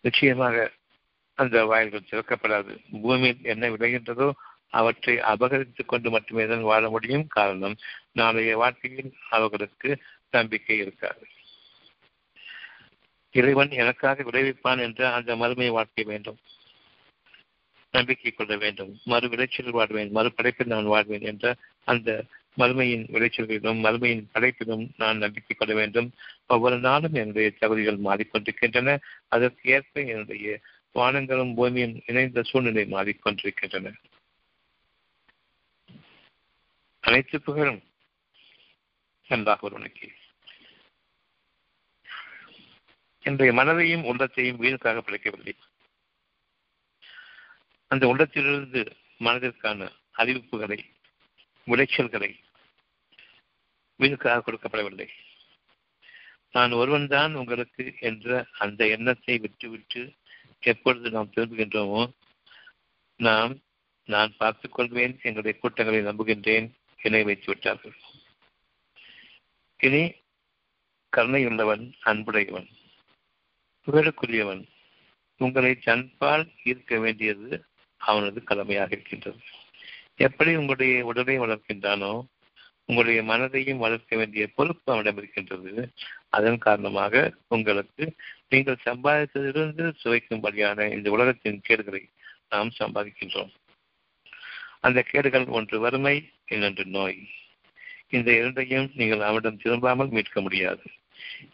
[0.00, 0.70] நிச்சயமாக
[1.34, 2.78] அந்த வாயில்கள் திறக்கப்படாது.
[3.02, 4.32] பூமியில் என்ன விளைகின்றதோ
[4.70, 7.26] அவற்றை அபகரித்துக் கொண்டு மட்டுமே தான் வாழ முடியும்.
[7.26, 7.76] காரணம்
[8.12, 11.26] நாளைய வாழ்க்கையில் அவர்களுக்கு நம்பிக்கை இருக்காது.
[13.30, 16.38] இறைவன் எனக்காக விளைவிப்பான் என்ற அந்த மறுமை வாழ்க்கை வேண்டும்.
[17.90, 18.98] நம்பிக்கை கொள்ள வேண்டும்.
[19.04, 22.24] மறு விளைச்சல் வாழ்வேன் மறு படைப்பில் நான் வாழ்வேன் என்ற அந்த
[22.58, 26.12] மறுமையின் விளைச்சல்களிலும் மறுமையின் படைப்பிலும் நான் நம்பிக்கை கொள்ள வேண்டும்.
[26.46, 28.98] ஒவ்வொரு நாளும் என்னுடைய தகுதிகள் மாறிக்கொண்டிருக்கின்றன.
[29.28, 30.60] அதற்கு ஏற்ப என்னுடைய
[30.94, 33.92] வானங்களும் பூமியும் இணைந்த சூழ்நிலை மாறிக்கொண்டிருக்கின்றன.
[37.00, 37.82] அனைத்து புகழும்
[39.28, 40.12] நன்றாக ஒருவனுக்கு.
[43.20, 45.54] என்னுடைய மனதையும் உள்ளத்தையும் வீணுக்காக படைக்கவில்லை
[47.86, 50.78] அந்த உள்ளத்திலிருந்து மனதிற்கான அறிவிப்புகளை
[51.66, 52.30] விளைச்சல்களை
[54.00, 55.08] வீணுக்காக கொடுக்கப்படவில்லை.
[56.52, 60.14] நான் ஒருவன் தான் உங்களுக்கு என்ற அந்த எண்ணத்தை விட்டுவிட்டு
[60.60, 62.10] எப்பொழுது நாம் திரும்புகின்றோமோ
[63.16, 63.62] நாம்
[64.08, 67.96] நான் பார்த்துக் கொள்வேன் எங்களுடைய கூட்டங்களை நம்புகின்றேன் என வைத்து விட்டார்கள்.
[69.78, 70.02] இனி
[71.16, 72.68] கருணையுள்ளவன் அன்புடையவன்
[73.86, 74.62] புகழுக்குரியவன்
[75.36, 77.64] உங்களை தன்பால் ஈர்க்க வேண்டியது
[77.96, 79.42] அவனது கடமையாக இருக்கின்றது.
[80.16, 82.26] எப்படி உங்களுடைய உடலை வளர்க்கின்றானோ
[82.84, 85.92] உங்களுடைய மனதையும் வளர்க்க வேண்டிய பொறுப்பு அவனிடம் இருக்கின்றது.
[86.28, 88.14] அதன் காரணமாக உங்களுக்கு
[88.48, 92.02] நீங்கள் சம்பாதித்ததிலிருந்து சுவைக்கும்படியான இந்த உலகத்தின் கேடுகளை
[92.48, 93.52] நாம் சம்பாதிக்கின்றோம்.
[94.80, 97.28] அந்த கேடுகள் ஒன்று வறுமை இன்னொன்று நோய்.
[98.08, 100.82] இந்த இரண்டையும் நீங்கள் அவனிடம் திரும்பாமல் மீட்க முடியாது.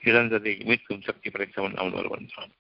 [0.00, 2.52] இழந்ததை மீட்கும் சக்தி படைத்தவன் அவன் ஒருவன் தான்.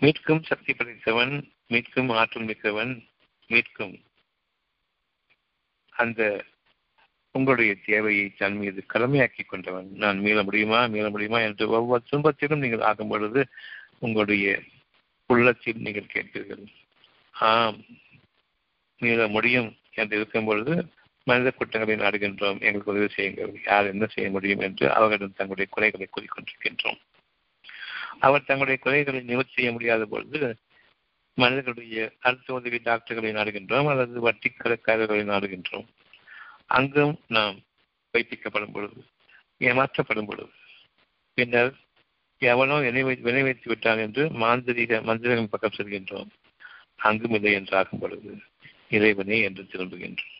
[0.00, 1.34] மீட்கும் சக்தி படைத்தவன்
[1.68, 3.08] மீட்கும் ஆற்றல் மிக்கவன்
[3.48, 4.02] மீட்கும்.
[5.90, 6.44] அந்த
[7.32, 9.88] உங்களுடைய தேவையை தன் மீது கடமையாக்கி கொண்டவன்.
[9.94, 10.86] நான் மீள முடியுமா?
[10.86, 11.38] மீள முடியுமா?
[11.40, 13.46] என்று ஒவ்வொரு துன்பத்திலும் நீங்கள் ஆகும் பொழுது
[13.98, 14.62] உங்களுடைய
[15.26, 16.66] உள்ளத்தில் நீங்கள் கேட்பீர்கள்.
[17.30, 17.84] ஆம்
[18.98, 20.88] மீள முடியும் என்று இருக்கும் பொழுது
[21.22, 22.60] மனித குற்றங்களை நாடுகின்றோம்.
[22.60, 23.60] எங்களுக்கு உதவி செய்யுங்கள்.
[23.64, 27.00] யார் என்ன செய்ய முடியும் என்று அவர்களிடம் தங்களுடைய குறைகளை கூறிக்கொண்டிருக்கின்றோம்.
[28.18, 30.56] அவர் தங்களுடைய குறைகளை நிவர்த்தி செய்ய முடியாத பொழுது
[31.38, 35.86] மனிதர்களுடைய அடுத்த உதவி டாக்டர்களை நாடுகின்றோம் அல்லது வட்டி கடைக்காரர்களை நாடுகின்றோம்.
[36.66, 37.56] அங்கும் நாம்
[38.14, 39.00] வைப்பிக்கப்படும் பொழுது
[39.60, 40.52] ஏமாற்றப்படும் பொழுது
[41.34, 41.72] பின்னர்
[42.42, 46.30] எவனோ வினை வினை வைத்து விட்டான் என்று மாந்திரிக மந்திரகம் பக்கம் செல்கின்றோம்.
[46.96, 48.32] அங்கும் இல்லை என்றாகும் பொழுது
[48.88, 50.32] இறைவனே என்று திரும்புகின்றோம்.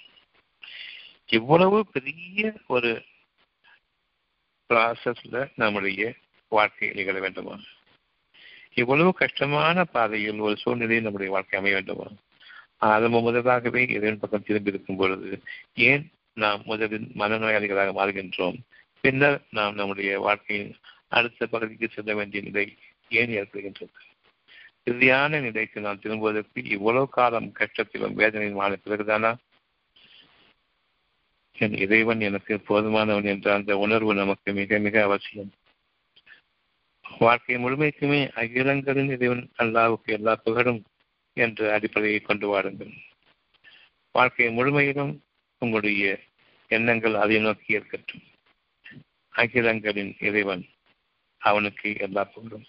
[1.30, 2.90] இவ்வளவு பெரிய ஒரு
[4.70, 6.14] ப்ராசஸ்ல நம்முடைய
[6.53, 7.57] வாழ்க்கை நிகழ வேண்டுமா?
[8.77, 12.07] இவ்வளவு கஷ்டமான பாதையில் ஒரு சூழ்நிலையில் நம்முடைய வாழ்க்கை அமைய வேண்டுமா.
[12.77, 15.43] ஆரம்ப முதலாகவே இறைவன் பக்கம் திரும்பி இருக்கும் பொழுது
[15.74, 18.59] ஏன் நாம் முதலில் மனநோயாளிகளாக மாறுகின்றோம்?
[19.01, 20.77] பின்னர் நாம் நம்முடைய வாழ்க்கையின்
[21.09, 22.77] அடுத்த பகுதிக்கு செல்ல வேண்டிய நிலை
[23.09, 23.97] ஏன் ஏற்படுகின்றது?
[24.85, 29.37] இறுதியான நிலைக்கு நாம் திரும்புவதற்கு இவ்வளவு காலம் கஷ்டத்திலும் வேதனையும் ஆன பிறகுதானா?
[31.59, 35.53] என் இறைவன் எனக்கு போதுமானவன் என்ற அந்த உணர்வு நமக்கு மிக மிக அவசியம்.
[37.07, 40.81] வாழ்க்கை முழுமைக்குமே அகிலங்களின் இறைவன் அல்லாவுக்கு எல்லா புகழும்
[41.37, 42.93] என்ற அடிப்படையை கொண்டு வாருங்கள்.
[44.13, 45.13] வாழ்க்கை முழுமையிலும்
[45.59, 46.19] உங்களுடைய
[46.71, 48.25] எண்ணங்கள் அதை நோக்கி இருக்கட்டும்
[49.35, 50.65] அகிலங்களின் இறைவன்
[51.39, 52.67] அவனுக்கு எல்லா புகழும்.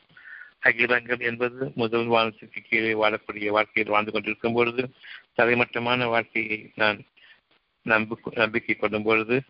[0.60, 4.84] அகிலங்கள் என்பது முதல் வானத்துக்கு கீழே வாழக்கூடிய வாழ்க்கையில் வாழ்ந்து கொண்டிருக்கும் பொழுது
[5.36, 7.00] தலைமட்டமான வாழ்க்கையை நான்
[7.86, 9.42] நம்பு நம்பிக்கை கொள்ளும் பொழுது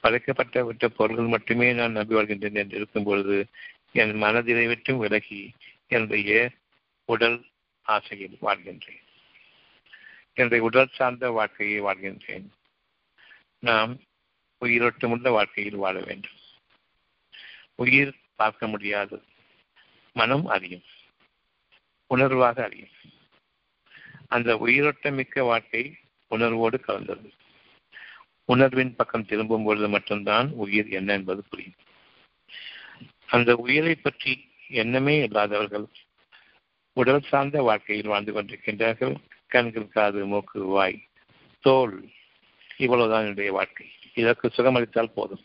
[0.00, 3.46] படைக்கப்பட்ட விட்ட பொருள்கள் மட்டுமே நான் நம்பி வாழ்கின்றேன் என்று இருக்கும் பொழுது
[3.92, 5.52] என் மனதிலை விட்டும் விலகி
[5.86, 6.50] என்னுடைய
[7.04, 7.44] உடல்
[7.82, 9.02] ஆசையில் வாழ்கின்றேன்.
[10.34, 12.46] என்னுடைய உடல் சார்ந்த வாழ்க்கையை வாழ்கின்றேன்.
[13.58, 14.00] நாம்
[14.60, 16.38] உயிரோட்டமுள்ள வாழ்க்கையில் வாழ வேண்டும்.
[17.74, 19.22] உயிர் பார்க்க முடியாது.
[20.12, 20.82] மனம் அறியும்.
[22.14, 22.88] உணர்வாக அறியும்.
[24.28, 25.96] அந்த உயிரோட்டமிக்க வாழ்க்கை
[26.28, 27.32] உணர்வோடு கலந்தது.
[28.44, 31.74] உணர்வின் பக்கம் திரும்பும் பொழுது மட்டும்தான் உயிர் என்ன என்பது புரியும்.
[33.30, 34.32] அந்த உயிரை பற்றி
[34.82, 35.86] எண்ணமே இல்லாதவர்கள்
[36.96, 39.14] உடல் சார்ந்த வாழ்க்கையில் வாழ்ந்து கொண்டிருக்கின்றார்கள்.
[39.46, 40.98] கண்கள் காது மூக்கு வாய்
[41.64, 41.94] தோல்
[42.78, 43.86] இவ்வளவுதான் என்னுடைய வாழ்க்கை.
[44.14, 45.44] இதற்கு சுகம் அளித்தால் போதும்.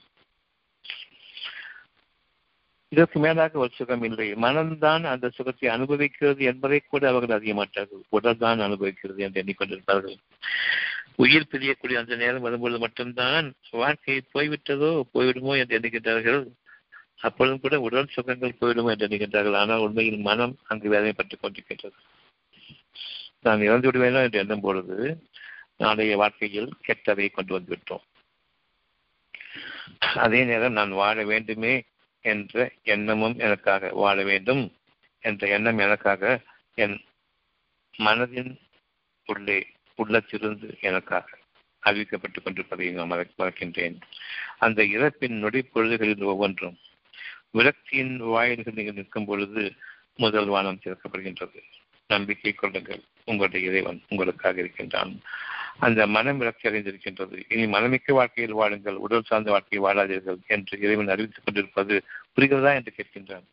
[2.91, 4.27] இதற்கு மேலாக ஒரு சுகம் இல்லை.
[4.35, 8.03] மனம்தான் அந்த சுகத்தை அனுபவிக்கிறது என்பதை கூட அவர்கள் அறிய மாட்டார்கள்.
[8.09, 10.17] உடல் தான் அனுபவிக்கிறது என்று எண்ணிக்கொண்டிருப்பார்கள்
[11.23, 13.45] உயிர் பிரியக்கூடிய அந்த நேரம் வரும்பொழுது மட்டும்தான்
[13.83, 16.41] வாழ்க்கை போய்விட்டதோ போய்விடுமோ என்று எண்ணுகின்றார்கள்.
[17.21, 19.55] அப்பொழுதும் கூட உடல் சுகங்கள் போயிடும் என்று நினைக்கின்றார்கள்.
[19.55, 21.97] ஆனால் உண்மையில் மனம் அங்கு வேதனைப்பட்டுக் கொண்டிருக்கின்றது.
[23.41, 25.23] நான் இறந்து விடுவேனோ என்று எண்ணும் பொழுது
[25.77, 28.05] நாளைய வாழ்க்கையில் கெட்டதை கொண்டு வந்துவிட்டோம்.
[29.99, 31.83] அதே நேரம் நான் வாழ வேண்டுமே
[32.21, 34.73] என்ற எண்ணமும் எனக்காக வாழ வேண்டும்
[35.19, 36.41] என்ற எண்ணம் எனக்காக
[36.73, 37.03] என்
[37.97, 38.59] மனதின்
[39.25, 41.37] உள்ளே உள்ளத்திலிருந்து எனக்காக
[41.83, 44.01] அறிவிக்கப்பட்டுக் கொண்டிருப்பதை நான் மறக்கின்றேன்.
[44.57, 46.77] அந்த இறப்பின் நொடி பொழுதுகளில் ஒவ்வொன்றும்
[47.55, 49.73] விரக்தியின் வாயில்களில் நிற்கும் பொழுது
[50.15, 51.61] முதல் வானம் திறக்கப்படுகின்றது.
[52.07, 53.01] நம்பிக்கை கொள்ளுங்கள்.
[53.25, 55.19] உங்களுடைய இறைவன் உங்களுக்காக இருக்கின்றான்.
[55.79, 57.45] அந்த மனம் விளக்கி அடைந்திருக்கின்றது.
[57.49, 58.95] இனி மனமிக்க வாழ்க்கையில் வாழுங்கள்.
[58.95, 62.03] உடல் சார்ந்த வாழ்க்கையை வாழாதீர்கள் என்று இறைவன் அறிவித்துக் கொண்டிருப்பது
[62.35, 63.45] புரிகிறதா என்று கேட்கின்றான்.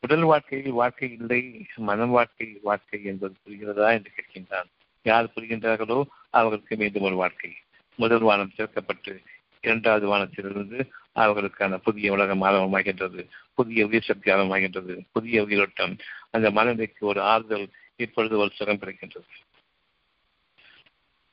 [0.00, 1.66] உடல் வாழ்க்கையில் வாழ்க்கை இல்லை.
[1.76, 4.68] மனம் வாழ்க்கை வாழ்க்கை என்பது புரிகிறதா என்று கேட்கின்றான்.
[5.02, 7.56] யார் புரிகின்றார்களோ அவர்களுக்கு மீண்டும் ஒரு வாழ்க்கை.
[7.94, 9.18] முதல் வானம் சேர்க்கப்பட்டு
[9.60, 13.22] இரண்டாவது வானத்திலிருந்து அவர்களுக்கான புதிய உலகம் ஆரம்பமாகின்றது
[13.54, 15.96] புதிய உயிர் சக்தி ஆரம்பமாகின்றது புதிய உயிரோட்டம்
[16.30, 19.28] அந்த மனநிலைக்கு ஒரு ஆறுதல் இப்பொழுது ஒரு சுகம் கிடைக்கின்றது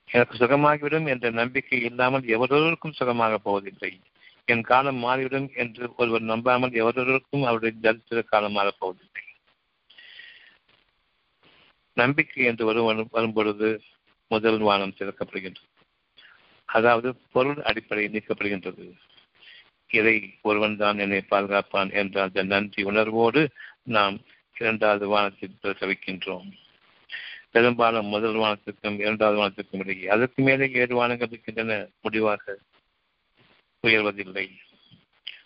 [0.10, 3.92] எனக்கு சுகமாகிவிடும் என்ற நம்பிக்கை இல்லாமல் எவரொருக்கும் சுகமாக போவதில்லை.
[4.46, 9.24] என் காலம் மாறிவிடும் என்று ஒருவர் நம்பாமல் எவரொருக்கும் அவருடைய தரித்திர காலம் மாறப்போவதில்லை.
[11.98, 13.70] நம்பிக்கை என்று வரும் வரும்பொழுது
[14.28, 15.70] முதல் வானம் திறக்கப்படுகின்றது.
[16.70, 18.86] அதாவது பொருள் அடிப்படையில் நீக்கப்படுகின்றது.
[19.94, 23.42] இதை ஒருவன் தான் என்னை பாதுகாப்பான் என்ற அந்த நன்றி உணர்வோடு
[23.96, 24.16] நாம்
[24.60, 26.50] இரண்டாவது வானத்தில் பிரசவிக்கின்றோம்.
[27.52, 30.08] பெரும்பாலும் முதல் வானத்திற்கும் இரண்டாவது வானத்திற்கும் இடையே.
[30.08, 32.56] அதற்கு மேலே ஏழு வானங்கள் இருக்கின்றன முடிவாக
[33.84, 34.48] உயர்வதில்லை.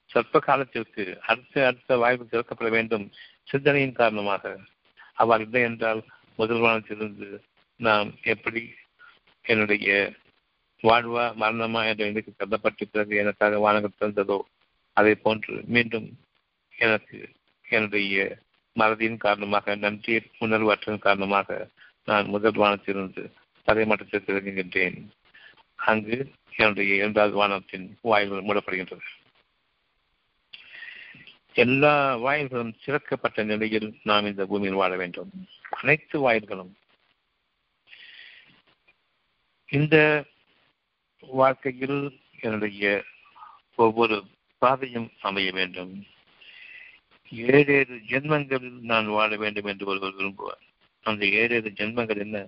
[0.05, 3.05] சொற்ப காலத்திற்கு அடுத்த அடுத்த வாய்ப்பு திறக்கப்பட வேண்டும்
[3.43, 4.43] சிந்தனையின் காரணமாக.
[5.13, 6.01] அவ்வாறு இல்லை என்றால்
[6.35, 7.29] முதல் வானத்திலிருந்து
[7.79, 8.63] நாம் எப்படி
[9.45, 9.87] என்னுடைய
[10.83, 14.39] வாழ்வா மரணமா என்ற எனக்கு கருதப்பட்ட பிறகு எனக்காக வானங்கள் திறந்ததோ
[14.93, 16.17] அதை போன்று மீண்டும்
[16.77, 17.29] எனக்கு
[17.65, 18.37] என்னுடைய
[18.75, 21.69] மறதியின் காரணமாக நன்றி உணர்வற்றின் காரணமாக
[22.05, 23.31] நான் முதல் வானத்திலிருந்து
[23.67, 24.97] தரைமட்டத்திற்கு இறங்குகின்றேன்
[25.75, 29.07] அங்கு என்னுடைய இரண்டாவது வானத்தின் வாயில்கள் மூடப்படுகின்றது
[31.53, 35.31] எல்லா வாயில்களும் திறக்கப்பட்ட நிலையில் நாம் இந்த பூமியில் வாழ வேண்டும்.
[35.69, 36.73] அனைத்து வாயில்களும்
[39.69, 40.25] இந்த
[41.27, 43.03] வாழ்க்கையில் என்னுடைய
[43.75, 46.05] ஒவ்வொரு பாதையும் அமைய வேண்டும்.
[47.31, 50.65] ஏழேழு ஜென்மங்களில் நான் வாழ வேண்டும் என்று ஒருவர் விரும்புவார்.
[51.01, 52.47] அந்த ஏழேழு ஜென்மங்கள் என்ன?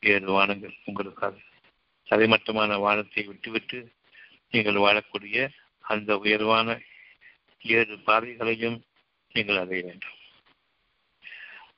[0.00, 1.36] ஏழு வானங்கள் உங்களுக்காக.
[2.10, 3.92] தலைமட்டமான வானத்தை விட்டுவிட்டு
[4.50, 5.48] நீங்கள் வாழக்கூடிய
[5.80, 6.80] அந்த உயர்வான
[7.60, 8.82] ஏழு பாதைகளையும்
[9.32, 10.12] நீங்கள் அடைய வேண்டும்.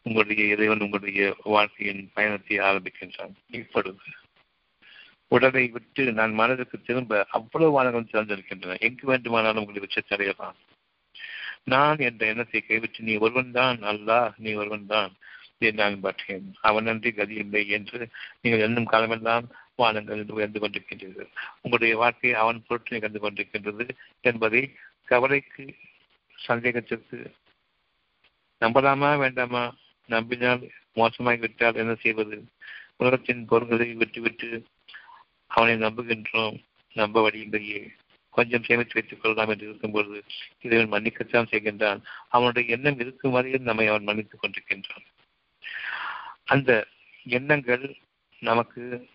[0.03, 3.35] உங்களுடைய இறைவன் உங்களுடைய வாழ்க்கையின் பயணத்தை ஆரம்பிக்கின்றான்.
[3.51, 4.01] இப்பொழுது
[5.33, 8.79] உடலை விட்டு நான் மனதிற்கு திரும்ப அவ்வளவு வானங்கள் திறந்திருக்கின்றன.
[8.81, 10.59] எங்கு வேண்டுமானாலும் உங்களை உச்சத்தடையலாம்
[11.65, 15.13] நான் என்ற எண்ணத்தை கைவிட்டு நீ ஒருவன் தான் அல்லா நீ ஒருவன் தான்
[15.75, 17.99] நான் பற்றேன் அவனன்றி கதி இல்லை என்று
[18.41, 19.47] நீங்கள் எண்ணும் காலமெல்லாம்
[19.77, 21.31] வானங்கள் உயர்ந்து கொண்டிருக்கின்றீர்கள்
[21.63, 23.87] உங்களுடைய வாழ்க்கை அவன் பொருட்டு நிகழ்ந்து கொண்டிருக்கின்றது
[24.21, 24.63] என்பதை
[25.05, 25.65] கவலைக்கு
[26.39, 27.19] சந்தேகத்திற்கு
[28.63, 29.65] நம்பலாமா வேண்டாமா
[30.09, 30.63] நம்பினால்
[30.97, 32.37] மோசமாகிவிட்டால் என்ன செய்வது?
[32.97, 34.51] உலகத்தின் பொருள்களை விட்டுவிட்டு
[35.47, 36.63] அவனை நம்புகின்றோம்
[36.95, 37.91] நம்ப வழியிலேயே
[38.31, 40.25] கொஞ்சம் சேமித்து வைத்துக் கொள்ளலாம் என்று இருக்கும்பொழுது
[40.61, 42.01] இறைவன் மன்னிக்கத்தான் செய்கின்றான்.
[42.29, 45.07] அவனுடைய எண்ணம் இருக்கும் வரையில் நம்மை அவன் மன்னித்துக் கொண்டிருக்கின்றான்.
[46.45, 46.87] அந்த
[47.25, 47.97] எண்ணங்கள்
[48.41, 49.09] நமக்கு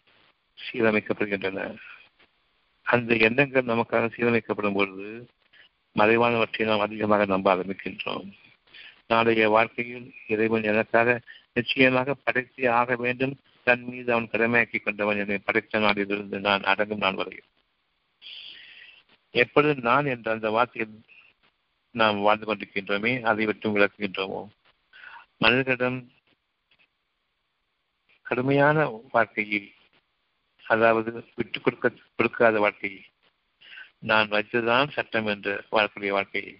[0.58, 1.76] சீரமைக்கப்படுகின்றன.
[2.82, 5.28] அந்த எண்ணங்கள் நமக்காக சீரமைக்கப்படும் பொழுது
[5.96, 8.32] மறைவானவற்றை நாம் அதிகமாக நம்ப ஆரம்பிக்கின்றோம்.
[9.08, 11.22] நாளைய வாழ்க்கையில் இறைவன் எனக்காக
[11.54, 13.38] நிச்சயமாக படைத்தே ஆக வேண்டும்.
[13.68, 17.50] தன் மீது அவன் கடமையாக்கி கொண்டவன் என்னை படைத்த நாளிலிருந்து நான் அடங்கும் நாள் வரையும்
[19.36, 20.96] எப்பொழுது நான் என்ற அந்த வார்த்தையில்
[21.96, 24.42] நாம் வாழ்ந்து கொண்டிருக்கின்றோமே அதை விட்டும் விளக்குகின்றோமோ
[25.38, 26.00] மனிதர்களிடம்
[28.26, 28.78] கடுமையான
[29.12, 29.70] வாழ்க்கையில்
[30.66, 33.02] அதாவது விட்டு கொடுக்க கொடுக்காத வாழ்க்கையை
[34.02, 36.54] நான் வைத்ததுதான் சட்டம் என்று வாழக்கூடிய வாழ்க்கையை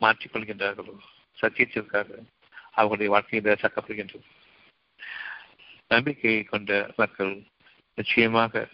[0.00, 0.94] மாற்றிக்கொள்கின்றார்களோ
[1.38, 2.08] சத்தியத்திற்காக
[2.72, 4.26] அவர்களுடைய வாழ்க்கையில் சக்கப்படுகின்றது.
[5.88, 7.42] நம்பிக்கையை கொண்ட மக்கள்
[7.94, 8.68] நிச்சயமாக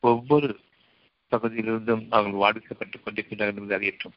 [0.00, 0.60] ஒவ்வொரு
[1.30, 4.12] பகுதியிலிருந்தும் அவர்கள் வாடிக்கப்பட்டுக் கொண்டிருக்கின்றார்கள் என்பது அறியட்டும்.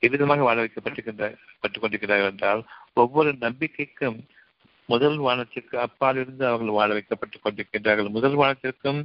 [0.00, 4.18] எவ்விதமாக வாழ வைக்கப்பட்டிருக்கின்ற கொண்டிருக்கிறார்கள் என்றால் ஒவ்வொரு நம்பிக்கைக்கும்
[4.84, 8.10] முதல் வானத்திற்கு அப்பாலிருந்து அவர்கள் வாழ வைக்கப்பட்டுக் கொண்டிருக்கின்றார்கள்.
[8.10, 9.04] முதல் வானத்திற்கும்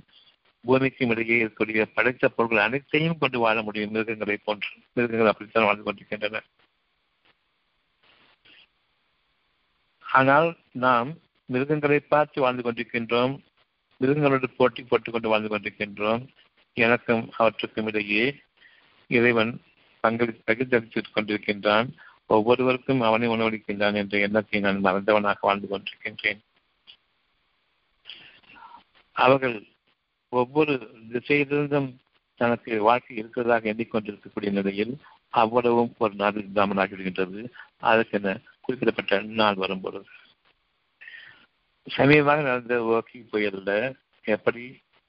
[0.61, 3.91] பூமிக்கும் இடையே இருக்கக்கூடிய படைத்த பொருட்கள் அனைத்தையும் கொண்டு வாழ முடியும்.
[3.91, 6.43] மிருகங்களை போன்று மிருகங்கள் அப்படித்தான் வாழ்ந்து கொண்டிருக்கின்றன.
[10.13, 13.39] ஆனால் நாம் மிருகங்களை பார்த்து வாழ்ந்து கொண்டிருக்கின்றோம்.
[14.01, 16.27] மிருகங்களோடு போட்டி போட்டுக் கொண்டு வாழ்ந்து கொண்டிருக்கின்றோம்.
[16.73, 18.35] எனக்கும் அவற்றுக்கும் இடையே
[19.07, 19.61] இறைவன்
[19.99, 21.87] பங்களி பகிர்ந்தளித்துக் கொண்டிருக்கின்றான்.
[22.25, 26.39] ஒவ்வொருவருக்கும் அவனை உணவளிக்கின்றான் என்ற எண்ணத்தை நான் மறந்தவனாக வாழ்ந்து கொண்டிருக்கின்றேன்.
[29.11, 29.63] அவர்கள்
[30.29, 30.73] ஒவ்வொரு
[31.11, 31.95] திசையிலிருந்தும்
[32.35, 34.97] தனக்கு வாழ்க்கை இருக்கிறதாக எண்ணிக்கொண்டிருக்கக்கூடிய நிலையில்
[35.29, 37.41] அவ்வளவும் ஒரு நாடு இல்லாமல் ஆகிவிடுகின்றது
[37.81, 40.05] அதற்கென குறிப்பிடப்பட்ட நாள் வரும் பொழுது
[41.87, 43.75] சமீபமாக நடந்த ஓகி புயலில்
[44.25, 44.63] எப்படி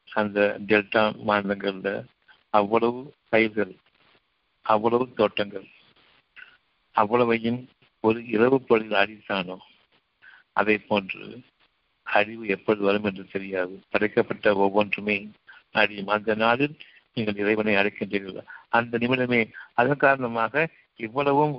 [0.08, 1.94] அந்த டெல்டா மாநிலங்களில்
[2.50, 3.72] அவ்வளவு பயிர்கள்
[4.66, 5.66] அவ்வளவு தோட்டங்கள்
[6.96, 7.60] அவ்வளவையும்
[8.04, 9.56] ஒரு இரவு பொழுது அடித்தானோ
[10.52, 11.24] அதை போன்று
[12.06, 13.74] அழிவு எப்பொழுது வரும் என்று தெரியாது.
[13.90, 15.16] படைக்கப்பட்ட ஒவ்வொன்றுமே
[15.72, 16.12] அழியும்.
[16.16, 16.76] அந்த நாளில்
[17.14, 18.46] நீங்கள் இறைவனை அழைக்கின்றீர்கள்.
[18.68, 19.40] அந்த நிமிடமே
[19.74, 20.68] அதன் காரணமாக
[21.00, 21.54] இவ்வளவும்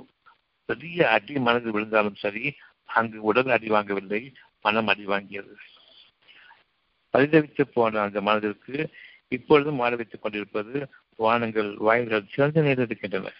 [0.68, 2.44] பெரிய அடி மனதில் விழுந்தாலும் சரி
[2.98, 4.22] அங்கு உடல் அடி வாங்கவில்லை.
[4.60, 5.54] மனம் அடி வாங்கியது.
[7.12, 8.88] பரிதவித்து போன அந்த மனதிற்கு
[9.28, 13.32] இப்பொழுதும் வாழ வைத்துக் கொண்டிருப்பது வானங்கள் வாயில்கள் சிறந்த நேர்ந்திருக்கின்றன இருக்கின்றன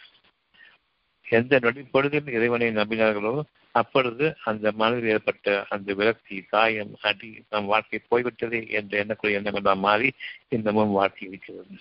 [1.26, 8.70] எந்த நொடிப்பொழுதில் இறைவனை நம்பினார்களோ அப்பொழுது அந்த மனதில் ஏற்பட்ட அந்த விரக்தி காயம் அடி நம் வாழ்க்கை போய்விட்டதே
[8.70, 10.12] என்ற எண்ணக்கூடிய எண்ணம் எல்லாம் மாறி
[10.48, 11.76] இன்னமும் வாழ்க்கை இருக்கிறது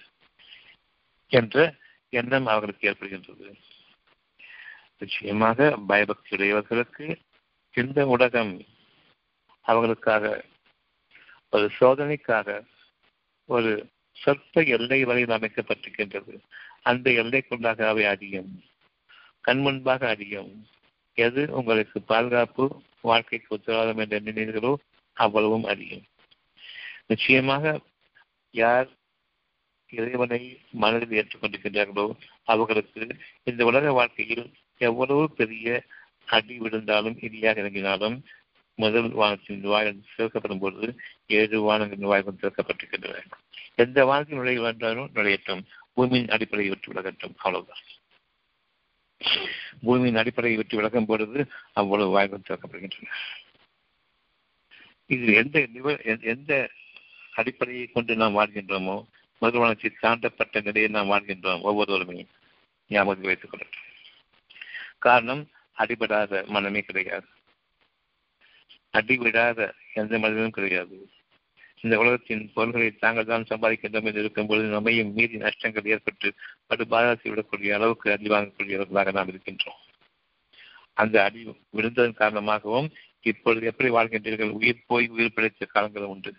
[1.31, 1.75] என்ற
[2.09, 3.53] எண்ணம் அவர்களுக்கு ஏற்படுகின்றது.
[4.97, 7.15] நிச்சயமாக பயபக்தியுடையவர்களுக்கு
[7.73, 8.53] இந்த உலகம்
[9.67, 10.25] அவர்களுக்காக
[11.53, 12.47] ஒரு சோதனைக்காக
[13.49, 13.71] ஒரு
[14.17, 16.33] சொற்ப எல்லை வரையில் அமைக்கப்பட்டிருக்கின்றது.
[16.83, 18.49] அந்த எல்லைக்குள்ளாக அவை அதிகம்
[19.45, 20.51] கண் முன்பாக அதிகம்
[21.17, 22.63] எது உங்களுக்கு பாதுகாப்பு
[23.01, 24.71] வாழ்க்கைக்கு உத்தரவாதம் என்று எண்ணினீர்களோ
[25.17, 26.05] அவ்வளவும் அதிகம்
[27.07, 27.65] நிச்சயமாக
[28.53, 28.89] யார்
[29.89, 30.41] இறைவனை
[30.73, 32.05] மனதில் ஏற்றுக்கொண்டிருக்கின்றார்களோ
[32.43, 33.03] அவர்களுக்கு
[33.43, 34.45] இந்த உலக வாழ்க்கையில்
[34.81, 35.67] எவ்வளவு பெரிய
[36.27, 38.17] அடி விழுந்தாலும் இடியாக இறங்கினாலும்
[38.77, 40.87] முதல் வானத்தின் வாயில் சேர்க்கப்படும் பொழுது
[41.27, 43.23] ஏழு வானங்களின் வாய்ப்பும் சேர்க்கப்பட்டிருக்கின்றன.
[43.75, 45.63] எந்த வானத்தின் நுழைய வேண்டாலும் நுழையட்டும்.
[45.93, 47.35] பூமியின் அடிப்படையை விட்டு விலகட்டும்.
[47.37, 47.83] அவ்வளவுதான்.
[49.81, 53.11] பூமியின் அடிப்படையை விட்டு விலகும் பொழுது அவ்வளவு வாய்ப்பும் திறக்கப்படுகின்றன
[55.05, 55.67] இது எந்த
[56.21, 56.69] எந்த
[57.33, 58.95] அடிப்படையை கொண்டு நாம் வாழ்கின்றோமோ
[59.41, 61.61] மதுவானத்தை தாண்டப்பட்ட நிலையை நாம் வாழ்கின்றோம்.
[61.61, 62.25] ஒவ்வொருவருமே
[62.87, 63.87] ஞாபகம் வைத்துக் கொள்ளட்டும்.
[64.97, 67.27] காரணம் அடிபடாத மனமே கிடையாது.
[68.93, 69.59] அடிவிடாத
[69.93, 70.97] எந்த மனிதனும் கிடையாது.
[71.81, 76.29] இந்த உலகத்தின் பொருள்களை தாங்கள் தான் சம்பாதிக்கின்றோம் என்று இருக்கும் பொழுது நம்மையும் மீறி நஷ்டங்கள் ஏற்பட்டு
[76.67, 79.79] படு பாதகத்தை விடக்கூடிய அளவுக்கு அடி வாங்கக்கூடியவர்களாக நாம் இருக்கின்றோம்.
[80.93, 81.41] அந்த அடி
[81.77, 82.89] விழுந்ததன் காரணமாகவும்
[83.21, 84.49] இப்பொழுது எப்படி வாழ்கின்றீர்கள்?
[84.49, 86.31] உயிர் போய் உயிர் பிழைத்த காலங்களும் உண்டு.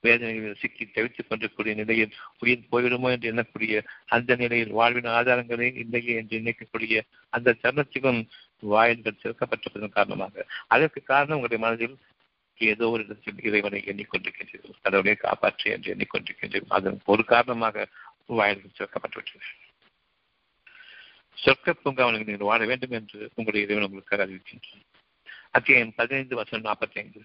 [0.00, 6.38] வேதனைகளில் சிக்கி தவித்துக் கொண்டிருக்கூடிய நிலையில் உயிர் போய்விடுமோ என்று எண்ணக்கூடிய அந்த நிலையில் வாழ்வின் ஆதாரங்களே இல்லையே என்று
[6.40, 8.20] நினைக்கக்கூடிய அந்த தருணத்திலும்
[8.60, 10.46] வாயில்கள் திறக்கப்பட்டிருப்பதன் காரணமாக.
[10.66, 11.98] அதற்கு காரணம் உங்களுடைய மனதில்
[12.54, 14.80] ஏதோ ஒரு இடத்தில் இறைவனை எண்ணிக்கொண்டிருக்கின்றீர்கள்.
[14.82, 16.76] கடவுளை காப்பாற்றி என்று எண்ணிக்கொண்டிருக்கின்றீர்கள்.
[16.78, 17.86] அதன் ஒரு காரணமாக
[18.26, 19.48] வாயில்கள் திறக்கப்பட்டுவிட்டது
[21.38, 24.86] சொர்க்க பூங்காவனுக்கு நீங்கள் வாழ வேண்டும் என்று உங்களுடைய இறைவன் உங்களுக்காக அறிவிக்கின்றார்
[25.50, 27.20] அத்தியாயம் பதினைந்து வருஷம் நாற்பத்தி ஐந்து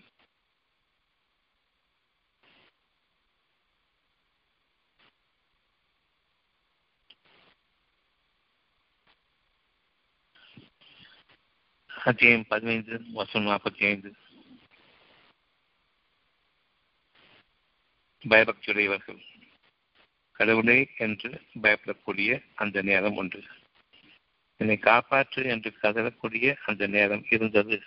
[12.05, 14.15] அத்தியம் பதினைந்து வருஷம் நாற்பத்தி ஐந்து
[18.29, 19.21] பயபக்தியுடையவர்கள்.
[20.31, 23.43] கடவுளே என்று பயப்படக்கூடிய அந்த நேரம் ஒன்று.
[24.57, 27.83] என்னை காப்பாற்று என்று கதறக்கூடிய அந்த நேரம் இருந்தது.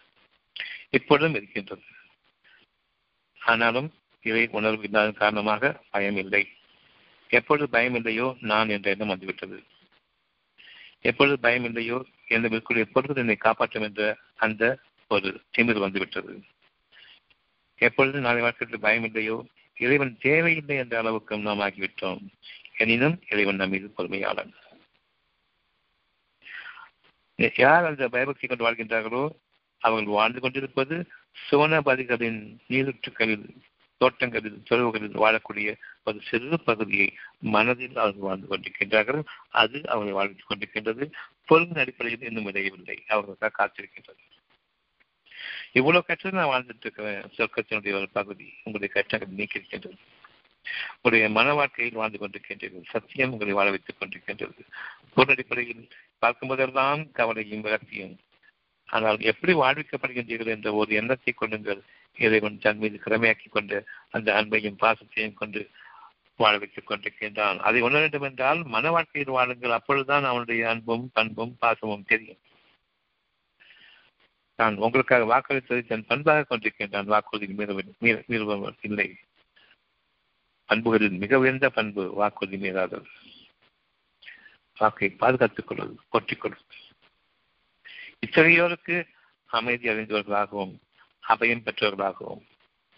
[0.91, 1.83] இப்பொழுதும் இருக்கின்றது.
[3.41, 6.49] ஆனாலும் இவை உணர்வு இல்லாத காரணமாக பயம் இல்லை
[7.29, 9.65] எப்பொழுது பயம் இல்லையோ நான் என்ற எண்ணம் வந்துவிட்டது.
[11.01, 16.33] எப்பொழுது பயம் இல்லையோ எந்த விற்குடைய என்னை காப்பாற்றும் என்ற அந்த ஒரு திமிர் வந்துவிட்டது.
[17.79, 19.37] எப்பொழுது நாளை வாழ்க்கையில் பயம் இல்லையோ
[19.79, 22.23] இறைவன் தேவையில்லை என்ற அளவுக்கு நாம் ஆகிவிட்டோம்.
[22.77, 24.53] எனினும் இறைவன் நம் மீது பொறுமையாளன்.
[27.57, 29.25] யார் அந்த பயபக்தி கொண்டு வாழ்கின்றார்களோ
[29.79, 30.97] அவர்கள் வாழ்ந்து கொண்டிருப்பது
[31.51, 33.49] சுவனபதிகளின் நீருற்றுக்களில்
[33.97, 35.69] தோட்டங்களில் துறவுகளில் வாழக்கூடிய
[36.05, 37.09] ஒரு சிறு பகுதியை
[37.39, 39.23] மனதில் அவர்கள் வாழ்ந்து கொண்டிருக்கின்றார்கள்.
[39.49, 41.11] அது அவர்கள் வாழ்ந்து கொண்டிருக்கின்றது.
[41.49, 44.23] பொருளின் அடிப்படையில் இன்னும் விளையவில்லை அவர்களுக்காக காத்திருக்கின்றது.
[45.73, 47.25] இவ்வளவு கஷ்டம் நான் வாழ்ந்துட்டு இருக்கிறேன்.
[47.37, 49.99] சொர்க்கத்தினுடைய ஒரு பகுதி உங்களுடைய கஷ்டங்கள் நீக்கிருக்கின்றது
[50.95, 54.63] உங்களுடைய மன வாழ்க்கையில் வாழ்ந்து கொண்டிருக்கின்றீர்கள் சத்தியம் உங்களை வாழ வைத்துக் கொண்டிருக்கின்றது.
[55.15, 55.85] பொருள் அடிப்படையில்
[56.23, 58.17] பார்க்கும்போதெல்லாம் கவலையும் விரக்தியும்.
[58.89, 61.83] ஆனால் எப்படி வாழ்விக்கப்படுகின்றீர்கள் என்ற ஒரு எண்ணத்தை கொள்ளுங்கள்.
[62.17, 63.77] இறைவன் தன் மீது கடமையாக்கி கொண்டு
[64.11, 65.61] அந்த அன்பையும் பாசத்தையும் கொண்டு
[66.39, 69.71] வாழ வைத்துக் கொண்டிருக்கின்றான் அதை உணர வேண்டும் என்றால் மன வாழ்க்கையில் வாழுங்கள்.
[69.71, 72.39] அப்பொழுதுதான் அவனுடைய அன்பும் பண்பும் பாசமும் தெரியும்.
[74.57, 77.05] நான் உங்களுக்காக வாக்களித்ததை தன் பண்பாக கொண்டிருக்கின்றான்.
[77.05, 79.17] வாக்குறுதி மீறுபவர் இல்லை.
[80.67, 83.05] பண்புகளில் மிக உயர்ந்த பண்பு வாக்குறுதி மீறாதது.
[84.79, 86.65] வாக்கை பாதுகாத்துக் கொள்வது கொட்டிக் கொள்வது.
[88.27, 88.97] இத்தகையோருக்கு
[89.47, 90.75] அமைதி அறிந்தவர்களாகவும்
[91.29, 92.45] அபயம் பெற்றவர்களாகவும்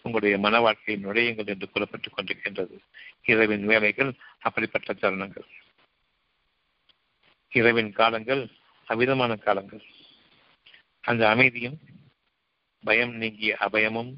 [0.03, 2.77] உங்களுடைய மன வாழ்க்கையை நுழையுங்கள் என்று கூறப்பட்டுக் கொண்டிருக்கின்றது.
[3.23, 5.45] இரவின் வேலைகள் அப்படிப்பட்ட தருணங்கள்.
[7.49, 8.49] இரவின் காலங்கள்
[8.85, 9.83] அவ்விதமான காலங்கள்.
[11.01, 11.79] அந்த அமைதியும்
[12.83, 14.13] பயம் நீங்கிய அபயமும்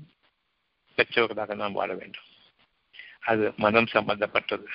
[0.96, 2.24] பெற்றவர்களாக நாம் வாழ வேண்டும்.
[3.20, 4.68] அது மனம் சம்பந்தப்பட்டது.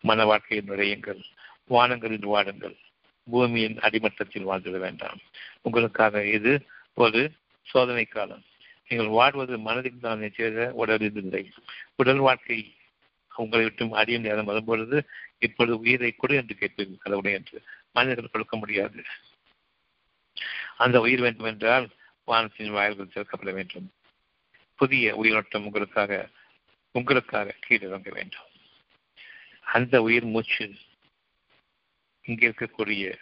[0.00, 1.22] மன வாழ்க்கையில் நுழையுங்கள்.
[1.70, 2.76] வானங்களில் வாடுங்கள்
[3.30, 5.18] பூமியின் அடிமட்டத்தில் வாழ்ந்துட வேண்டாம்.
[5.62, 8.44] உங்களுக்காக இது ஒரு சோதனை காலம்.
[8.88, 11.52] நீங்கள் வாழ்வது மனதில் தான் செய்த உடலில் இல்லை
[11.94, 12.58] உடல் வாழ்க்கை
[13.34, 15.06] உங்களை விட்டும் அறியும் நேரம் வரும்பொழுது
[15.38, 17.62] இப்பொழுது உயிரை கொடு என்று கேட்பீர்கள் கடவுளை என்று.
[17.92, 19.04] மனிதர்கள் கொடுக்க முடியாது.
[20.76, 21.88] அந்த உயிர் வேண்டும் என்றால்
[22.24, 23.92] வானத்தின் வாயில்கள் சேர்க்கப்பட வேண்டும்.
[24.74, 26.28] புதிய உயிரோட்டம் உங்களுக்காக
[26.92, 28.48] உங்களுக்காக கீழிறங்க வேண்டும்.
[29.62, 30.74] அந்த உயிர் மூச்சு
[32.22, 33.16] இங்கே இருக்கக்கூடிய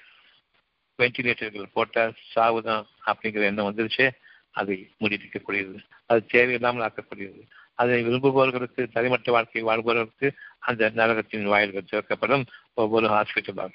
[0.99, 4.11] வென்டிலேட்டர்கள் போட்டால் சாவுதான் அப்படிங்கிற எண்ணம் வந்துருச்சு.
[4.61, 5.79] அதை முடிவிக்கக்கூடியது
[6.11, 7.41] அது தேவையில்லாமல் ஆக்கக்கூடியது.
[7.81, 10.29] அதை விரும்புபவர்களுக்கு தனிமட்ட வாழ்க்கை வாழ்பவர்களுக்கு
[10.69, 12.45] அந்த நரகத்தின் வாயில்கள் திறக்கப்படும்
[12.83, 13.73] ஒவ்வொரு ஹாஸ்பிட்டலாக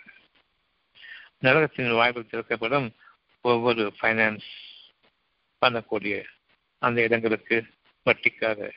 [1.46, 2.88] நரகத்தின் வாயில்கள் திறக்கப்படும்
[3.46, 4.48] ஒவ்வொரு ஃபைனான்ஸ்
[5.62, 6.16] பண்ணக்கூடிய
[6.82, 7.58] அந்த இடங்களுக்கு
[8.06, 8.70] வட்டிக்காக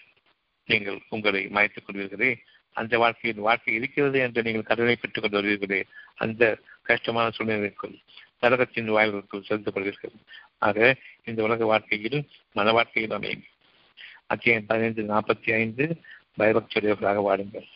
[0.68, 2.32] நீங்கள் உங்களை மாய்த்துக் கொள்வீர்களே.
[2.80, 5.80] அந்த வாழ்க்கையில் வாழ்க்கை இருக்கிறது என்று நீங்கள் கடனை பெற்றுக் கொண்டு வருவீர்களே.
[6.24, 6.42] அந்த
[6.90, 7.96] கஷ்டமான சூழ்நிலைக்குள்
[8.42, 10.18] நரகத்தின் வாயில்களுக்குள் செலுத்தப்படுகிறது
[10.58, 12.18] ஆக இந்த உலக வாழ்க்கையில்
[12.52, 13.44] மன வாழ்க்கையில் அமையும்.
[14.26, 15.84] அத்தியாயம் பதினைந்து நாற்பத்தி ஐந்து
[16.38, 17.68] பயபக்தியுடையவர்களாக வாடுங்கள்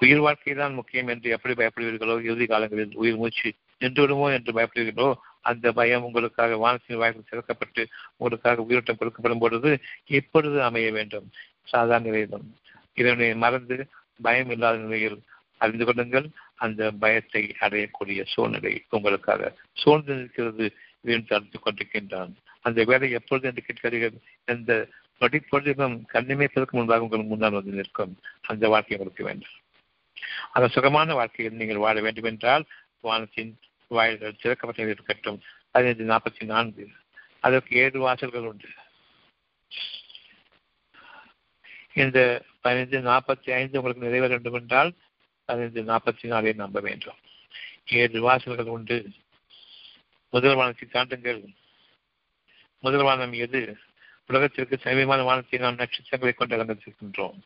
[0.00, 5.10] உயிர் வாழ்க்கை தான் முக்கியம் என்று எப்படி பயப்படுவீர்களோ இறுதி காலங்களில் உயிர் மூச்சு நின்று விடுமோ என்று பயப்படுவீர்களோ
[5.50, 7.82] அந்த பயம் உங்களுக்காக வானத்தின் வாய்ப்பு திறக்கப்பட்டு
[8.16, 9.70] உங்களுக்காக உயிரோட்டம் கொடுக்கப்படும் பொழுது
[10.18, 11.26] எப்பொழுது அமைய வேண்டும்?
[11.64, 12.46] சாதாரண நிலையிலும்.
[12.94, 13.76] இதனை மறந்து
[14.22, 15.18] பயம் இல்லாத நிலையில்
[15.60, 16.26] அறிந்து கொள்ளுங்கள்.
[16.54, 22.32] அந்த பயத்தை அடையக்கூடிய சூழ்நிலை உங்களுக்காக சூழ்ந்து நிற்கிறது என்று அறிந்து கொண்டிருக்கின்றான்.
[22.60, 24.20] அந்த வேலை எப்பொழுது என்று கேட்கிறீர்கள்?
[24.44, 24.88] எந்த
[25.20, 28.18] நொடிப்பொழுதிலும் கண்ணிமைப்பதற்கு முன்பாக உங்களுக்கு முன்னால் வந்து நிற்கும்.
[28.42, 29.54] அந்த வாழ்க்கை உங்களுக்கு வேண்டும்.
[30.52, 32.64] அந்த சுகமான வாழ்க்கையில் நீங்கள் வாழ வேண்டும் என்றால்
[33.00, 35.40] வானத்தின் வாயில்கள் திறக்கப்பட்ட இருக்கட்டும்.
[35.70, 36.88] பதினைந்து நாற்பத்தி நான்கு.
[37.40, 38.68] அதற்கு ஏழு வாசல்கள் உண்டு.
[41.92, 44.92] இந்த பதினைந்து நாற்பத்தி ஐந்து உங்களுக்கு நிறைவேற வேண்டும் என்றால்
[45.48, 47.18] பதினைந்து நாற்பத்தி நாலை நம்ப வேண்டும்
[48.00, 48.96] ஏழு வாசல்கள் உண்டு.
[50.32, 51.42] முதல் வானத்தை தாண்டுங்கள்
[52.84, 53.60] முதல் வானம் எது?
[54.26, 57.38] உலகத்திற்கு சமீபமான வானத்தை நாம் நட்சத்திரங்களை கொண்டு அலங்கரித்திருக்கின்றோம்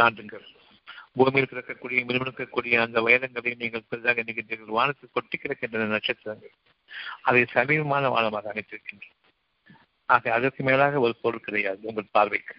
[0.00, 0.46] தாண்டுங்கள்.
[1.16, 4.76] பூமியில் கிடக்கக்கூடிய மிருமிருக்கக்கூடிய அந்த வயதங்களை நீங்கள் பெரிதாக எண்ணுகின்றீர்கள்.
[4.78, 6.54] வானத்தில் கொட்டி கிடக்கின்றன நட்சத்திரங்கள்.
[7.28, 9.18] அதை சமீபமான வானமாக அமைத்திருக்கின்றோம்
[10.08, 12.56] ஆக அதற்கு மேலாக ஒரு பொருள் கிடையாது உங்கள் பார்வைக்கு.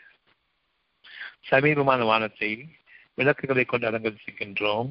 [1.50, 2.52] சமீபமான வானத்தை
[3.18, 4.90] விளக்குகளை கொண்டு அலங்கரிக்கின்றோம்.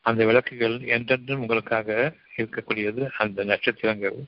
[0.00, 4.18] அந்த விளக்குகள் என்றென்றும் உங்களுக்காக இருக்கக்கூடியது அந்த நட்சத்திரங்கள்.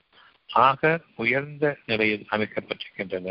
[0.51, 3.29] ஆக உயர்ந்த நிலையில் அமைக்கப்பட்டிருக்கின்றன.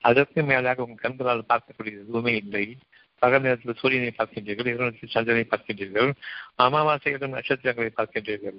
[0.00, 2.76] அதற்கு மேலாக உங்கள் கண்களால் பார்க்கக்கூடிய எதுவுமே இல்லை.
[3.18, 6.10] பகல் நேரத்தில் சூரியனை பார்க்கின்றீர்கள் இரவு சந்திரனை பார்க்கின்றீர்கள்
[6.58, 8.58] அமாவாசையிலும் நட்சத்திரங்களை பார்க்கின்றீர்கள்.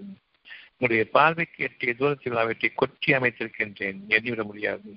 [0.72, 4.00] உங்களுடைய பார்வைக்கு எட்டிய தூரத்தில் அவற்றை கொட்டி அமைத்திருக்கின்றேன்.
[4.10, 4.90] எண்ணிவிட முடியாது.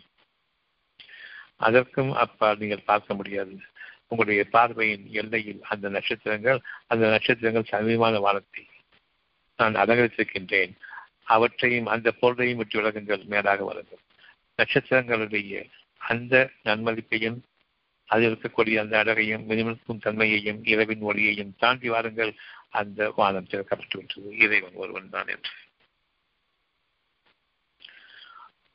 [1.56, 3.54] அதற்கும் அப்பால் நீங்கள் பார்க்க முடியாது.
[4.10, 8.62] உங்களுடைய பார்வையின் எல்லையில் அந்த நட்சத்திரங்கள் அந்த நட்சத்திரங்கள் சமீபமான வானத்தை
[9.58, 10.72] நான் அலங்கரித்திருக்கின்றேன்.
[11.34, 14.02] அவற்றையும் அந்த பொருளையும் விட்டு விலகுங்கள் மேலாக வருங்கள்.
[14.58, 15.52] நட்சத்திரங்களுடைய
[16.00, 16.34] அந்த
[16.64, 17.38] நன்மதிப்பையும்
[18.08, 22.32] அதில் இருக்கக்கூடிய அந்த அழகையும் மினிமிக்கும் தன்மையையும் இரவின் ஒளியையும் தாண்டி வாருங்கள்.
[22.70, 25.54] அந்த வானம் திறக்கப்பட்டு விட்டது இறைவன் ஒருவன் தான் என்று.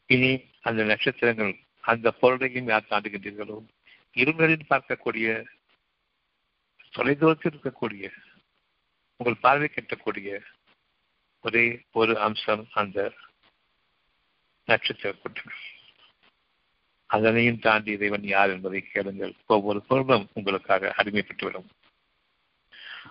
[0.10, 0.32] இனி
[0.62, 1.54] அந்த நட்சத்திரங்கள்
[1.84, 3.58] அந்த பொருளையும் யார் தாண்டுகின்றீர்களோ
[4.14, 5.45] இருவரில் பார்க்கக்கூடிய
[6.93, 8.11] தொலைதூரத்தில் இருக்கக்கூடிய
[9.18, 10.41] உங்கள் பார்வை கட்டக்கூடிய
[11.41, 13.14] ஒரே ஒரு அம்சம் அந்த
[14.66, 15.61] நட்சத்திர கூட்டங்கள்.
[17.05, 19.34] அதனையும் தாண்டி இறைவன் யார் என்பதை கேளுங்கள்.
[19.45, 21.70] ஒவ்வொரு பொருளும் உங்களுக்காக அடிமைப்பட்டுவிடும்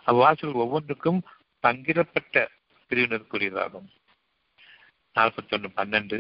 [0.07, 1.23] அவ்வாசல் ஒவ்வொன்றுக்கும்
[1.63, 2.47] பங்கிடப்பட்ட
[2.89, 3.89] பிரிவினருக்குரியதாகும்.
[5.15, 6.19] நாற்பத்தி ஒன்று பன்னெண்டு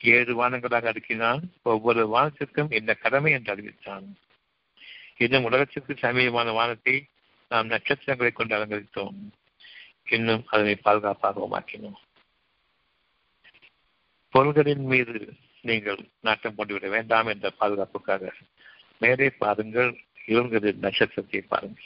[0.00, 1.42] ஏழு வானங்களாக அடுக்கினான்.
[1.62, 4.16] ஒவ்வொரு வானத்திற்கும் என்ன கடமை என்று அறிவித்தான்.
[5.16, 7.06] இன்னும் உலகத்திற்கு சமீபமான வானத்தை
[7.48, 9.18] நாம் நட்சத்திரங்களை கொண்டு அலங்கரித்தோம்.
[10.04, 11.98] இன்னும் அதனை பாதுகாப்பாகவும் ஆக்கினோம்
[14.28, 18.32] பொருள்களின் மீது நீங்கள் நாட்டம் கொண்டுவிட வேண்டாம் என்ற பாதுகாப்புக்காக
[18.98, 21.84] மேலே பாருங்கள் இவர்களின் நட்சத்திரத்தை பாருங்கள்.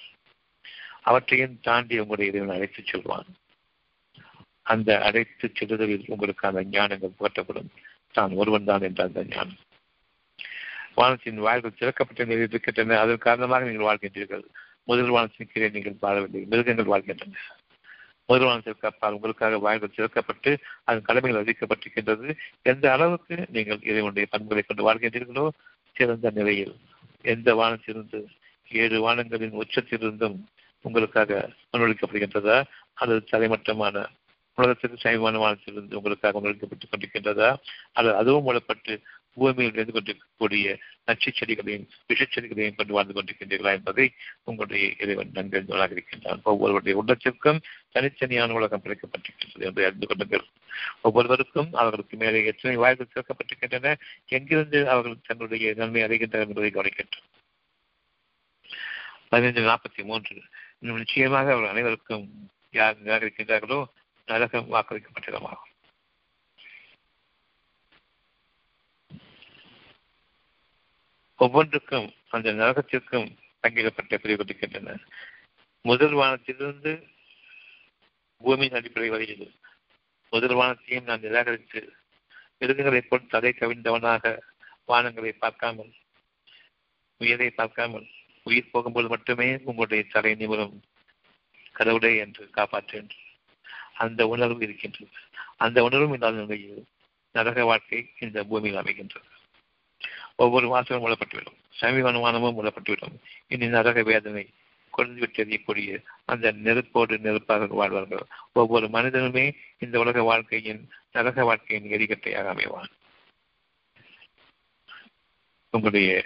[1.03, 3.27] அவற்றையும் தாண்டி உங்களுடைய இறைவன் அழைத்துச் செல்வான்.
[4.63, 7.71] அந்த அழைத்து செல்லுதலில் உங்களுக்கான ஞானங்கள் புகட்டப்படும்.
[8.19, 9.61] தான் ஒருவன் தான் என்றார் அந்த ஞானம்.
[10.99, 14.45] வானத்தின் வாய்கள் திறக்கப்பட்ட நிலையில் இருக்கின்றன அதன் காரணமாக நீங்கள் வாழ்கின்றீர்கள்.
[14.91, 16.43] முதல் வானத்தின் கீழே நீங்கள் வாழவில்லை.
[16.53, 17.39] மிருகங்கள் வாழ்கின்றன.
[18.29, 20.51] முதல் வானத்திற்கு அப்பால் உங்களுக்காக வாய்கள் திறக்கப்பட்டு
[20.89, 22.29] அதன் கடமைகள் அறிவிக்கப்பட்டிருக்கின்றது.
[22.63, 25.47] எந்த அளவுக்கு நீங்கள் இறைவனுடைய பண்புகளை கொண்டு வாழ்கின்றீர்களோ
[25.97, 26.75] சிறந்த நிலையில்
[27.35, 28.21] எந்த வானத்திலிருந்து
[28.69, 30.37] ஏழு வானங்களின் உச்சத்திலிருந்தும்
[30.85, 31.33] உங்களுக்காக
[31.73, 32.57] முன்வழிக்கப்படுகின்றதா
[33.01, 33.97] அல்லது தலைமட்டமான
[34.55, 37.57] உலகத்திற்கு சமீபமான வானத்திலிருந்து உங்களுக்காக முன்வழிக்கப்பட்டுக் கொண்டிருக்கின்றதா?
[37.93, 39.03] அல்லது அதுவும் மூலப்பட்டு
[39.35, 44.13] பூமியில் இருந்து கொண்டிருக்கக்கூடிய நச்சு செடிகளையும் விஷச்செடிகளையும் கொண்டு வாழ்ந்து கொண்டிருக்கின்றீர்களா என்பதை
[44.45, 46.41] உங்களுடைய இறைவன் நன்கறிந்தவனாக இருக்கின்றான்.
[46.45, 47.61] ஒவ்வொருவருடைய உள்ளத்திற்கும்
[47.95, 50.45] தனித்தனியான உலகம் பிழைக்கப்பட்டிருக்கின்றது என்று அறிந்து கொள்ளுங்கள்.
[51.01, 53.95] ஒவ்வொருவருக்கும் அவர்களுக்கு மேலே எத்தனை வாய்ப்புகள் திறக்கப்பட்டிருக்கின்றன
[54.29, 57.31] எங்கிருந்து அவர்கள் தன்னுடைய நன்மை அடைகின்றனர் என்பதை கவனிக்கின்றனர்
[59.29, 60.43] பதினைந்து நாற்பத்தி மூன்று.
[60.79, 63.85] நிச்சயமாக அவர்கள் அனைவருக்கும் யார் நிராகரிக்கின்றார்களோ
[64.29, 65.73] நரகம் வாக்களிக்கப்பட்டிடமாகும்
[71.39, 73.29] ஒவ்வொன்றுக்கும் அந்த நரகத்திற்கும்
[73.65, 74.97] பங்கிடப்பட்ட பிரிவு இருக்கின்றன
[75.85, 76.93] முதல் வானத்திலிருந்து
[78.43, 79.47] பூமியின் அடிப்படை வரையில்
[80.33, 81.81] முதல் வானத்தையும் நான் நிராகரித்து
[82.61, 84.33] மிருகங்களைப் போல் தலை கவிழ்ந்தவனாக
[84.89, 85.93] வானங்களை பார்க்காமல்
[87.21, 88.07] உயிரை பார்க்காமல்
[88.47, 90.75] உயிர் போகும்போது மட்டுமே உங்களுடைய தலை நிமிடம்
[91.73, 93.11] கடவுளே என்று காப்பாற்றேன்
[93.95, 95.09] அந்த உணர்வு இருக்கின்றது.
[95.57, 96.85] அந்த உணர்வும் இல்லாத நிலையில்
[97.33, 99.31] நரக வாழ்க்கை இந்த பூமியில் அமைகின்றது.
[100.37, 101.59] ஒவ்வொரு மாசமும் மூடப்பட்டுவிடும்.
[101.81, 103.19] சமீபமானமும் மூடப்பட்டுவிடும்.
[103.47, 104.49] இனி நரக வேதனை
[104.91, 108.27] குறைந்து விட்டெறியக்கூடிய அந்த நெருப்போடு நெருப்பாக வாழ்வார்கள்.
[108.53, 112.91] ஒவ்வொரு மனிதனுமே இந்த உலக வாழ்க்கையின் நரக வாழ்க்கையின் எரிகட்டையாக அமைவான்.
[115.71, 116.25] உங்களுடைய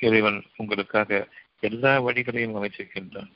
[0.00, 1.28] இறைவன் உங்களுக்காக
[1.60, 3.32] எல்லா வழிகளையும் அமைச்சிருக்கின்றான்.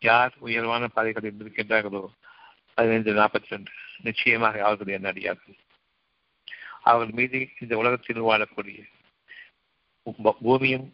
[0.00, 2.06] யார் உயர்வான பாதைகளில் இருக்கின்றார்களோ
[2.74, 3.70] பதினைந்து நாற்பத்தி ரெண்டு.
[4.02, 5.58] நிச்சயமாக அவர்களுடைய நடிகார்கள்
[6.82, 8.80] அவர்கள் மீது இந்த உலகத்தில் வாழக்கூடிய
[10.40, 10.86] பூமியும்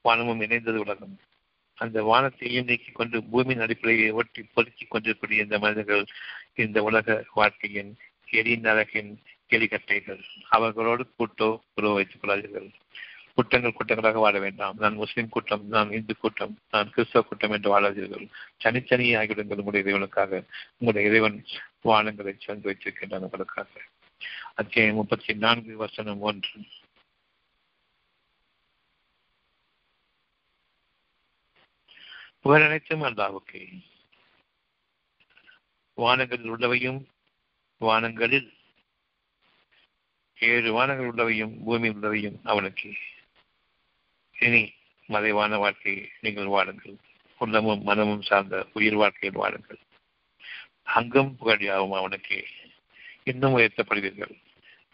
[0.00, 1.18] வானமும் இணைந்தது உலகம்.
[1.74, 6.04] அந்த வானத்தையும் நீக்கிக் கொண்டு பூமியின் அடிப்படையை ஒட்டி பொருத்திக் கொண்டிருக்கூடிய இந்த மனிதர்கள்
[6.54, 7.96] இந்த உலக வாழ்க்கையின்
[8.30, 9.10] எரி நரகின்
[9.50, 12.70] எலிகட்டைகள் அவர்களோடு கூட்டோ உறவு வைத்துக் கொள்ளாதீர்கள்.
[13.34, 14.76] கூட்டங்கள் கூட்டங்களாக வாழ வேண்டாம்.
[14.76, 18.28] நான் முஸ்லிம் கூட்டம் நான் இந்து கூட்டம் நான் கிறிஸ்தவ கூட்டம் என்று வாழாதீர்கள்.
[18.56, 20.44] தனித்தனியே ஆகிவிடுங்கள் உங்களுடைய இறைவனுக்காக.
[20.78, 21.46] உங்களுடைய இறைவன்
[21.84, 23.68] வானங்களை சேர்ந்து வைத்திருக்கின்றான் உங்களுக்காக.
[24.54, 26.60] அத்தியாயம் முப்பத்தி நான்கு வசனம் ஒன்று.
[32.44, 33.84] புகழனைத்தும் அல்லாவுக்கு.
[35.96, 37.04] வானங்களில் உள்ளவையும்
[37.80, 38.52] வானங்களில்
[40.38, 42.94] ஏழு வானங்கள் உள்ளவையும் பூமியில் உள்ளவையும் அவனுக்கு.
[44.38, 44.72] இனி
[45.06, 46.96] மறைவான வாழ்க்கையை நீங்கள் வாழுங்கள்.
[47.38, 49.78] உள்ளமும் மனமும் சார்ந்த உயிர் வாழ்க்கையில் வாழுங்கள்.
[50.82, 52.44] அங்கும் புகழியாகும் அவனுக்கு
[53.24, 54.34] இன்னும் உயர்த்தப்படுவீர்கள்.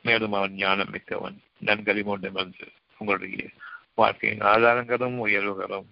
[0.02, 1.38] மேலும் அவன் ஞானம் மிக்கவன்.
[1.64, 2.68] நன்கறிமோண்டமிருந்து
[2.98, 3.48] உங்களுடைய
[3.94, 5.88] வாழ்க்கையின் ஆதாரங்களும் உயர்வுகளும்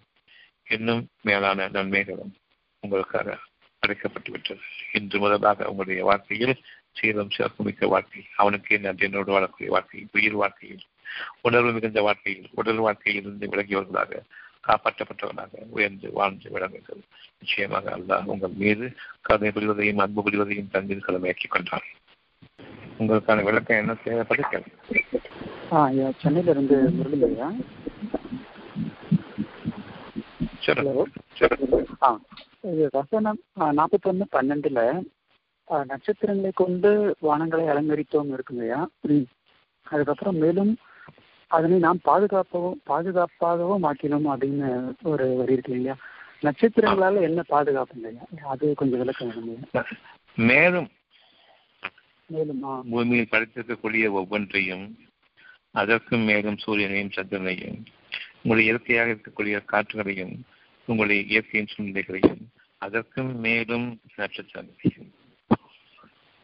[0.64, 2.34] இன்னும் மேலான நன்மைகளும்
[2.80, 3.38] உங்களுக்காக
[3.86, 4.60] அடைக்கப்பட்டுவிட்டது
[4.92, 10.84] இன்று முதலாக உங்களுடைய வாழ்க்கையில் சீரம் சிறப்புமிக்க வாழ்க்கை அவனுக்கு நன்றினோடு வாழக்கூடிய வாழ்க்கை உயிர் வாழ்க்கையில்
[11.42, 14.22] உணர்வு மிகுந்த வாழ்க்கையில் உடல் வாழ்க்கையில் இருந்து விலகியவர்களாக
[14.68, 17.02] காப்பாற்றப்பட்டவர்களாக உயர்ந்து வாழ்ந்து விளங்குங்கள்
[17.38, 18.86] நிச்சயமாக அல்லாஹ் உங்கள் மீது
[19.22, 21.86] கருணை புரிவதையும் அன்பு புரிவதையும் மீது கடமையாக்கிக் கொண்டான்
[22.98, 24.60] உங்களுக்கான விளக்கம் என்ன தேவைப்பட்டு
[25.72, 27.48] ஆ ஐயா சென்னையில இருந்து முரளி ஐயா
[30.68, 30.94] ஹலோ
[32.02, 32.08] ஆ
[32.70, 33.38] இது வசனம்
[33.78, 34.80] நாற்பத்தொன்னு பன்னெண்டுல
[35.86, 36.90] நட்சத்திரங்களை கொண்டு
[37.22, 38.80] வானங்களை அலங்கரித்தோம் இருக்குங்கய்யா.
[39.86, 40.70] அதுக்கப்புறம் மேலும்
[41.50, 44.68] அதனை நாம் பாதுகாப்பவும் பாதுகாப்பாகவும் ஆக்கினோம் அப்படின்னு
[45.02, 45.96] ஒரு வரி இருக்கு இல்லையா?
[46.42, 48.10] நட்சத்திரங்களால என்ன பாதுகாப்புங்க
[48.44, 49.82] அது கொஞ்சம் விளக்கம் வேணுங்க.
[50.42, 50.88] மேலும்
[52.30, 54.86] மேலும் பூமியில் படைத்திருக்கக்கூடிய ஒவ்வொன்றையும்
[55.72, 57.78] அதற்கும் மேலும் சூரியனையும் சந்திரனையும்
[58.42, 60.34] உங்களுடைய இயற்கையாக இருக்கக்கூடிய காற்றுகளையும்
[60.88, 62.42] உங்களுடைய இயற்கையின் சூழ்நிலைகளையும்
[62.82, 63.86] அதற்கும் மேலும்
[64.16, 65.08] நட்சத்திரங்களையும்.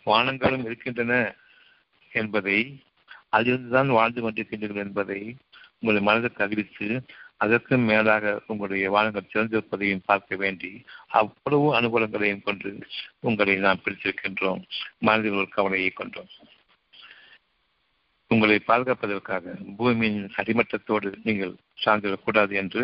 [0.07, 1.13] வானங்களும் இருக்கின்றன
[2.13, 2.59] என்பதை
[3.35, 5.21] அதிலிருந்துதான் வாழ்ந்து கொண்டிருக்கின்றீர்கள் என்பதை
[5.79, 6.89] உங்களுடைய மனதிற்கு அறிவித்து
[7.37, 10.71] அதற்கும் மேலாக உங்களுடைய வாழ்கள் சிறந்திருப்பதையும் பார்க்க வேண்டி
[11.07, 12.71] அவ்வளவு அனுகூலங்களையும் கொண்டு
[13.21, 14.63] உங்களை நாம் பிடித்திருக்கின்றோம்
[14.99, 16.31] மனதில் ஒரு கவலையை கொண்டோம்.
[18.31, 21.55] உங்களை பாதுகாப்பதற்காக பூமியின் அடிமட்டத்தோடு நீங்கள்
[21.85, 22.83] சார்ந்திடக்கூடாது என்று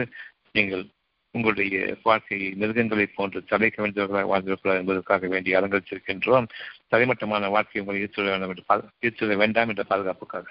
[0.53, 0.85] நீங்கள்
[1.33, 6.49] உங்களுடைய வாழ்க்கையை மிருகங்களை போன்று தலை கவிழ்ந்தவர்களாக வாழ்ந்திருக்கிறார் என்பதற்காக வேண்டி அலங்கரித்திருக்கின்றோம்.
[6.91, 8.65] தலைமட்டமான வாழ்க்கையை உங்களை ஈர்த்துள்ள வேண்டும்
[9.01, 10.45] என்று ஈர்த்துள்ள வேண்டாம் என்ற பாதுகாப்புக்காக.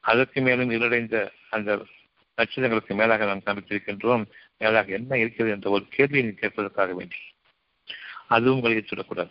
[0.00, 1.86] அதற்கு மேலும் இருடைந்த அந்த
[2.36, 4.24] நட்சத்திரங்களுக்கு மேலாக நாம் காண்பித்திருக்கின்றோம்.
[4.58, 7.16] மேலாக என்ன இருக்கிறது என்ற ஒரு கேள்வியை கேட்பதற்காக வேண்டி.
[8.26, 9.30] அதுவும் உங்களை ஈர்த்துடக்கூடாது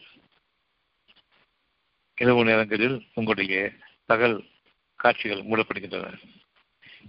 [2.15, 3.71] இரவு நேரங்களில் உங்களுடைய
[4.05, 4.45] பகல்
[4.95, 6.13] காட்சிகள் மூடப்படுகின்றன.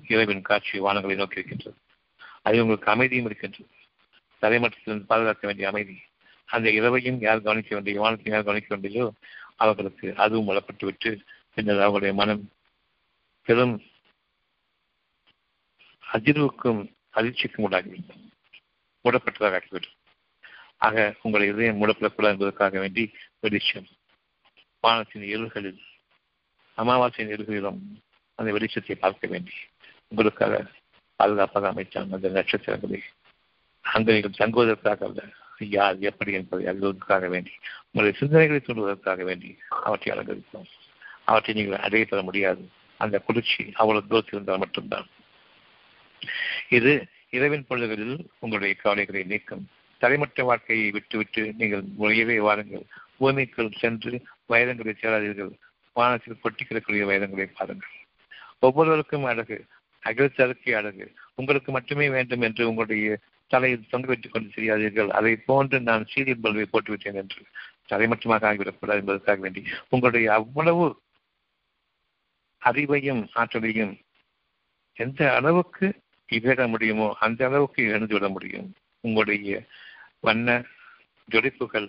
[0.08, 1.76] இரவின் காட்சி வானங்களை நோக்கி இருக்கின்றது.
[2.42, 3.68] அது உங்களுக்கு அமைதியும் இருக்கின்றது.
[4.42, 5.96] தலைமட்டத்திலிருந்து பாதுகாக்க வேண்டிய அமைதி.
[6.48, 9.10] அந்த இரவையும் யார் கவனிக்க வேண்டிய விமானத்தையும் யார் கவனிக்க வேண்டியதோ
[9.56, 11.10] அவர்களுக்கு அதுவும் மூடப்பட்டு விட்டு
[11.54, 12.50] பின்னர் அவர்களுடைய மனம்
[13.42, 13.82] பெரும்
[16.12, 16.80] அதிர்வுக்கும்
[17.14, 18.24] அதிர்ச்சிக்கும் உண்டாகிவிடும்
[19.04, 19.96] மூடப்பட்டதாக ஆகிவிடும்.
[20.76, 23.04] ஆக உங்களை இதயம் மூடப்படக்கூடாது என்பதற்காக வேண்டி
[23.40, 23.88] வெளிச்சம்
[24.80, 25.80] வானத்தின் இருள்களில்
[26.76, 27.80] அமாவாசையின் இருள்களிலும்
[28.34, 29.52] அந்த வெளிச்சத்தை பார்க்க வேண்டி.
[30.08, 30.70] உங்களுக்காக
[31.18, 33.02] பாதுகாப்பாக அமைச்சாங்க அந்த நட்சத்திரங்களை.
[33.80, 35.22] அங்கு நீங்கள் தங்குவதற்காக அல்ல.
[35.58, 37.50] யார் எப்படி என்பதை அறிவதற்காக வேண்டி
[37.90, 40.68] உங்களுடைய சிந்தனைகளை தூண்டுவதற்காக வேண்டி அவற்றை அலங்கரித்தோம்.
[41.24, 42.68] அவற்றை நீங்கள் அடைய பெற முடியாது.
[42.96, 45.06] அந்த குளிர்ச்சி அவ்வளவு தூரத்தில் இருந்தால் மட்டும்தான்.
[46.68, 46.92] இது
[47.30, 49.68] இரவின் பொழுதுகளில் உங்களுடைய கவலைகளை நீக்கும்.
[50.00, 52.84] தலைமட்ட வாழ்க்கையை விட்டுவிட்டு நீங்கள் முறையவே வாருங்கள்.
[53.16, 55.52] பூமிக்குள் சென்று வயதங்களை சேராதீர்கள்.
[55.92, 57.88] வானத்தில் கொட்டி கிடக்கூடிய வயதங்களை பாருங்கள்.
[58.58, 59.64] ஒவ்வொருவருக்கும் அழகு.
[60.04, 63.18] அகிலத்தருக்கு அழகு உங்களுக்கு மட்டுமே வேண்டும் என்று உங்களுடைய
[63.50, 67.42] தலையில் தொங்க வைத்துக் கொண்டு செய்யாதீர்கள் அதை போன்று நான் சீரியல் பல்வை போட்டுவிட்டேன் என்று.
[67.86, 70.86] தலை மட்டுமாக ஆகிவிடக்கூடாது என்பதற்காக வேண்டி உங்களுடைய அவ்வளவு
[72.62, 73.94] அறிவையும் ஆற்றலையும்
[74.96, 75.86] எந்த அளவுக்கு
[76.28, 78.68] இகழ முடியுமோ அந்த அளவுக்கு இழந்து விட முடியும்.
[79.04, 79.62] உங்களுடைய
[80.20, 80.48] வண்ண
[81.28, 81.88] ஜொலிப்புகள்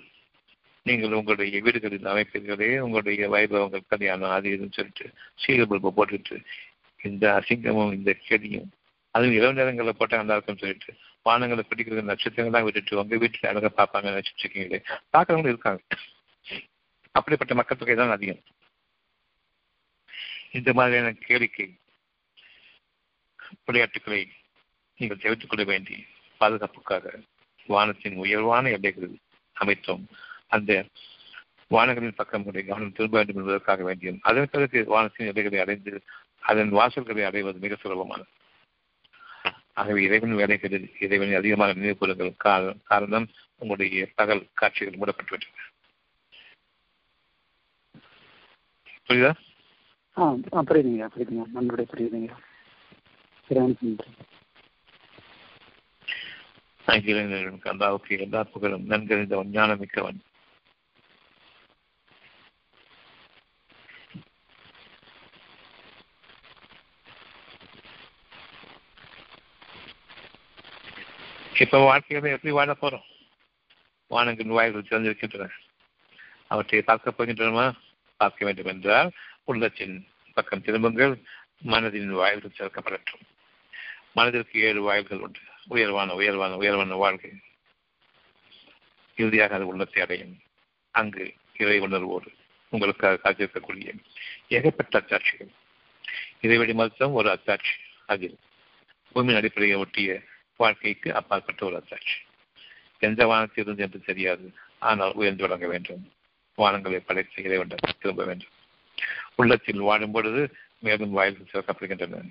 [0.85, 5.05] நீங்கள் உங்களுடைய வீடுகளில் அமைப்பீர்களே உங்களுடைய வைபவங்கள் கல்யாணம் அது இதுன்னு சொல்லிட்டு
[5.41, 6.37] சீரியல் பல்பை போட்டுட்டு
[7.01, 8.69] இந்த அசிங்கமும் இந்த கேடியும்
[9.11, 10.93] அதுவும் இரவு நேரங்களில் போட்டால் நல்லா இருக்கும்னு சொல்லிட்டு
[11.25, 14.79] வானங்களை பிடிக்கிற நட்சத்திரங்கள்லாம் விட்டுட்டு உங்க வீட்டில் அழகாக பார்ப்பாங்க நினைச்சிட்டு இருக்கீங்களே
[15.13, 15.81] பார்க்கறவங்களும் இருக்காங்க.
[17.11, 18.41] அப்படிப்பட்ட மக்கள் தொகை தான் அதிகம்.
[20.51, 21.67] இந்த மாதிரியான கேளிக்கை
[23.65, 24.31] விளையாட்டுகளை
[24.97, 26.05] நீங்கள் தவிர்த்துக் கொள்ள வேண்டி
[26.37, 27.19] பாதுகாப்புக்காக
[27.67, 29.11] வானத்தின் உயர்வான எல்லைகள்
[29.55, 30.03] அமைத்தோம்.
[30.47, 30.85] அந்த
[31.71, 36.03] வானங்களின் பக்கம் கவனம் திரும்ப வேண்டும் என்பதற்காக வேண்டியும் அதன் பிறகு வானத்தின் எல்லைகளை அடைந்து
[36.39, 38.29] அதன் வாசல்களை அடைவது மிக சுலபமானது.
[39.73, 43.27] ஆகவே இறைவன் வேலைகளில் இறைவனை அதிகமாக நினைவு கூறுங்கள் காரணம்
[43.57, 45.57] உங்களுடைய பகல் காட்சிகள் மூடப்பட்டுவிட்டன.
[49.07, 49.31] புரியுதா?
[50.17, 52.31] ஆ புரியுதுங்க புரியுதுங்க நன்றுடைய புரியுதுங்க
[57.09, 60.19] இளைஞர்களுக்கு அல்லாவுக்கு எல்லா புகழும் நன்கறிந்தவன் ஞானமிக்கவன்.
[71.59, 73.03] இப்ப வாழ்க்கையில எப்படி வாழ போறோம்?
[74.07, 75.49] வானங்கின் வாய்கள் திறந்திருக்கின்றன.
[76.47, 77.73] அவற்றை பார்க்க போகின்றனமா
[78.17, 79.11] பார்க்க வேண்டும் என்றால்
[79.43, 81.21] உள்ளத்தின் பக்கம் திரும்புங்கள்.
[81.65, 83.21] மனதின் வாய்கள் திறக்கப்படட்டும்.
[84.11, 85.39] மனதிற்கு ஏழு வாயில்கள் உண்டு.
[85.67, 87.31] உயர்வான உயர்வான உயர்வான வாழ்க்கை.
[89.15, 90.39] இறுதியாக அது உள்ளத்தை அடையும்.
[90.91, 92.31] அங்கு இறை உணர்வோடு
[92.69, 93.95] உங்களுக்காக காத்திருக்கக்கூடிய
[94.47, 95.49] ஏகப்பட்ட அத்தாட்சிகள்.
[96.41, 97.77] இறைவழி மருத்துவம் ஒரு அத்தாட்சி.
[98.05, 98.37] அதில்
[99.11, 100.21] பூமியின் அடிப்படையை ஒட்டிய
[100.61, 102.17] வாழ்க்கைக்கு அப்பாற்பட்ட ஒரு அத்தாட்சி
[103.01, 104.45] எந்த வானத்தில் இருந்து என்று தெரியாது.
[104.87, 106.01] ஆனால் உயர்ந்து விளங்க வேண்டும்.
[106.57, 108.53] வானங்களை படைத்து இறைவன் திரும்ப வேண்டும்.
[109.39, 110.41] உள்ளத்தில் வாடும் பொழுது
[110.85, 112.23] மேலும் வாயில்கள் சிறக்கப்படுகின்றன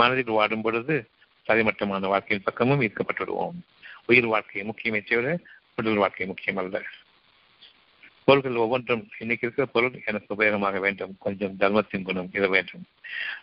[0.00, 0.94] மனதில் வாடும் பொழுது
[1.46, 3.58] தரைமட்டமான வாழ்க்கையின் பக்கமும் ஈர்க்கப்பட்டு விடுவோம்
[4.10, 5.28] உயிர் வாழ்க்கை முக்கியமே தவிர
[5.78, 6.76] உடல் வாழ்க்கை முக்கியம் அல்ல
[8.28, 11.12] பொருள்கள் ஒவ்வொன்றும் இன்னைக்கு இருக்கிற பொருள் எனக்கு உபயோகமாக வேண்டும்.
[11.24, 12.84] கொஞ்சம் தர்மத்தின் குணம் இட வேண்டும்.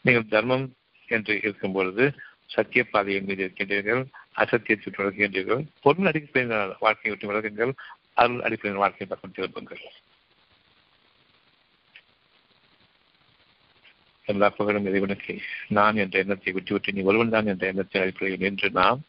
[0.03, 0.65] நீங்கள் தர்மம்
[1.09, 2.05] என்று இருக்கும் பொழுது
[2.49, 7.73] சத்திய பாதையின் மீது இருக்கின்றீர்கள் அசத்தியத்தை விலகுகின்றீர்கள் பொருள் அடிப்படையில் வாழ்க்கையை விட்டு விலகுங்கள்
[8.13, 9.83] அருள் அடிப்படையில் வாழ்க்கையை பக்கம் திருப்புங்கள்
[14.27, 15.33] எல்லா புகழும் இறைவனுக்கு.
[15.67, 19.01] நான் என்ற எண்ணத்தை விட்டுவிட்டு நீ ஒருவன் தான் என்ற எண்ணத்தின் அடிப்படையில் என்று நாம்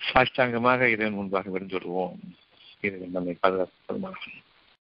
[0.00, 2.18] சாஷ்டாங்கமாக இறைவன் முன்பாக விழுந்து விடுவோம்
[2.80, 3.98] இறைவன் நம்மை பாதுகாப்பு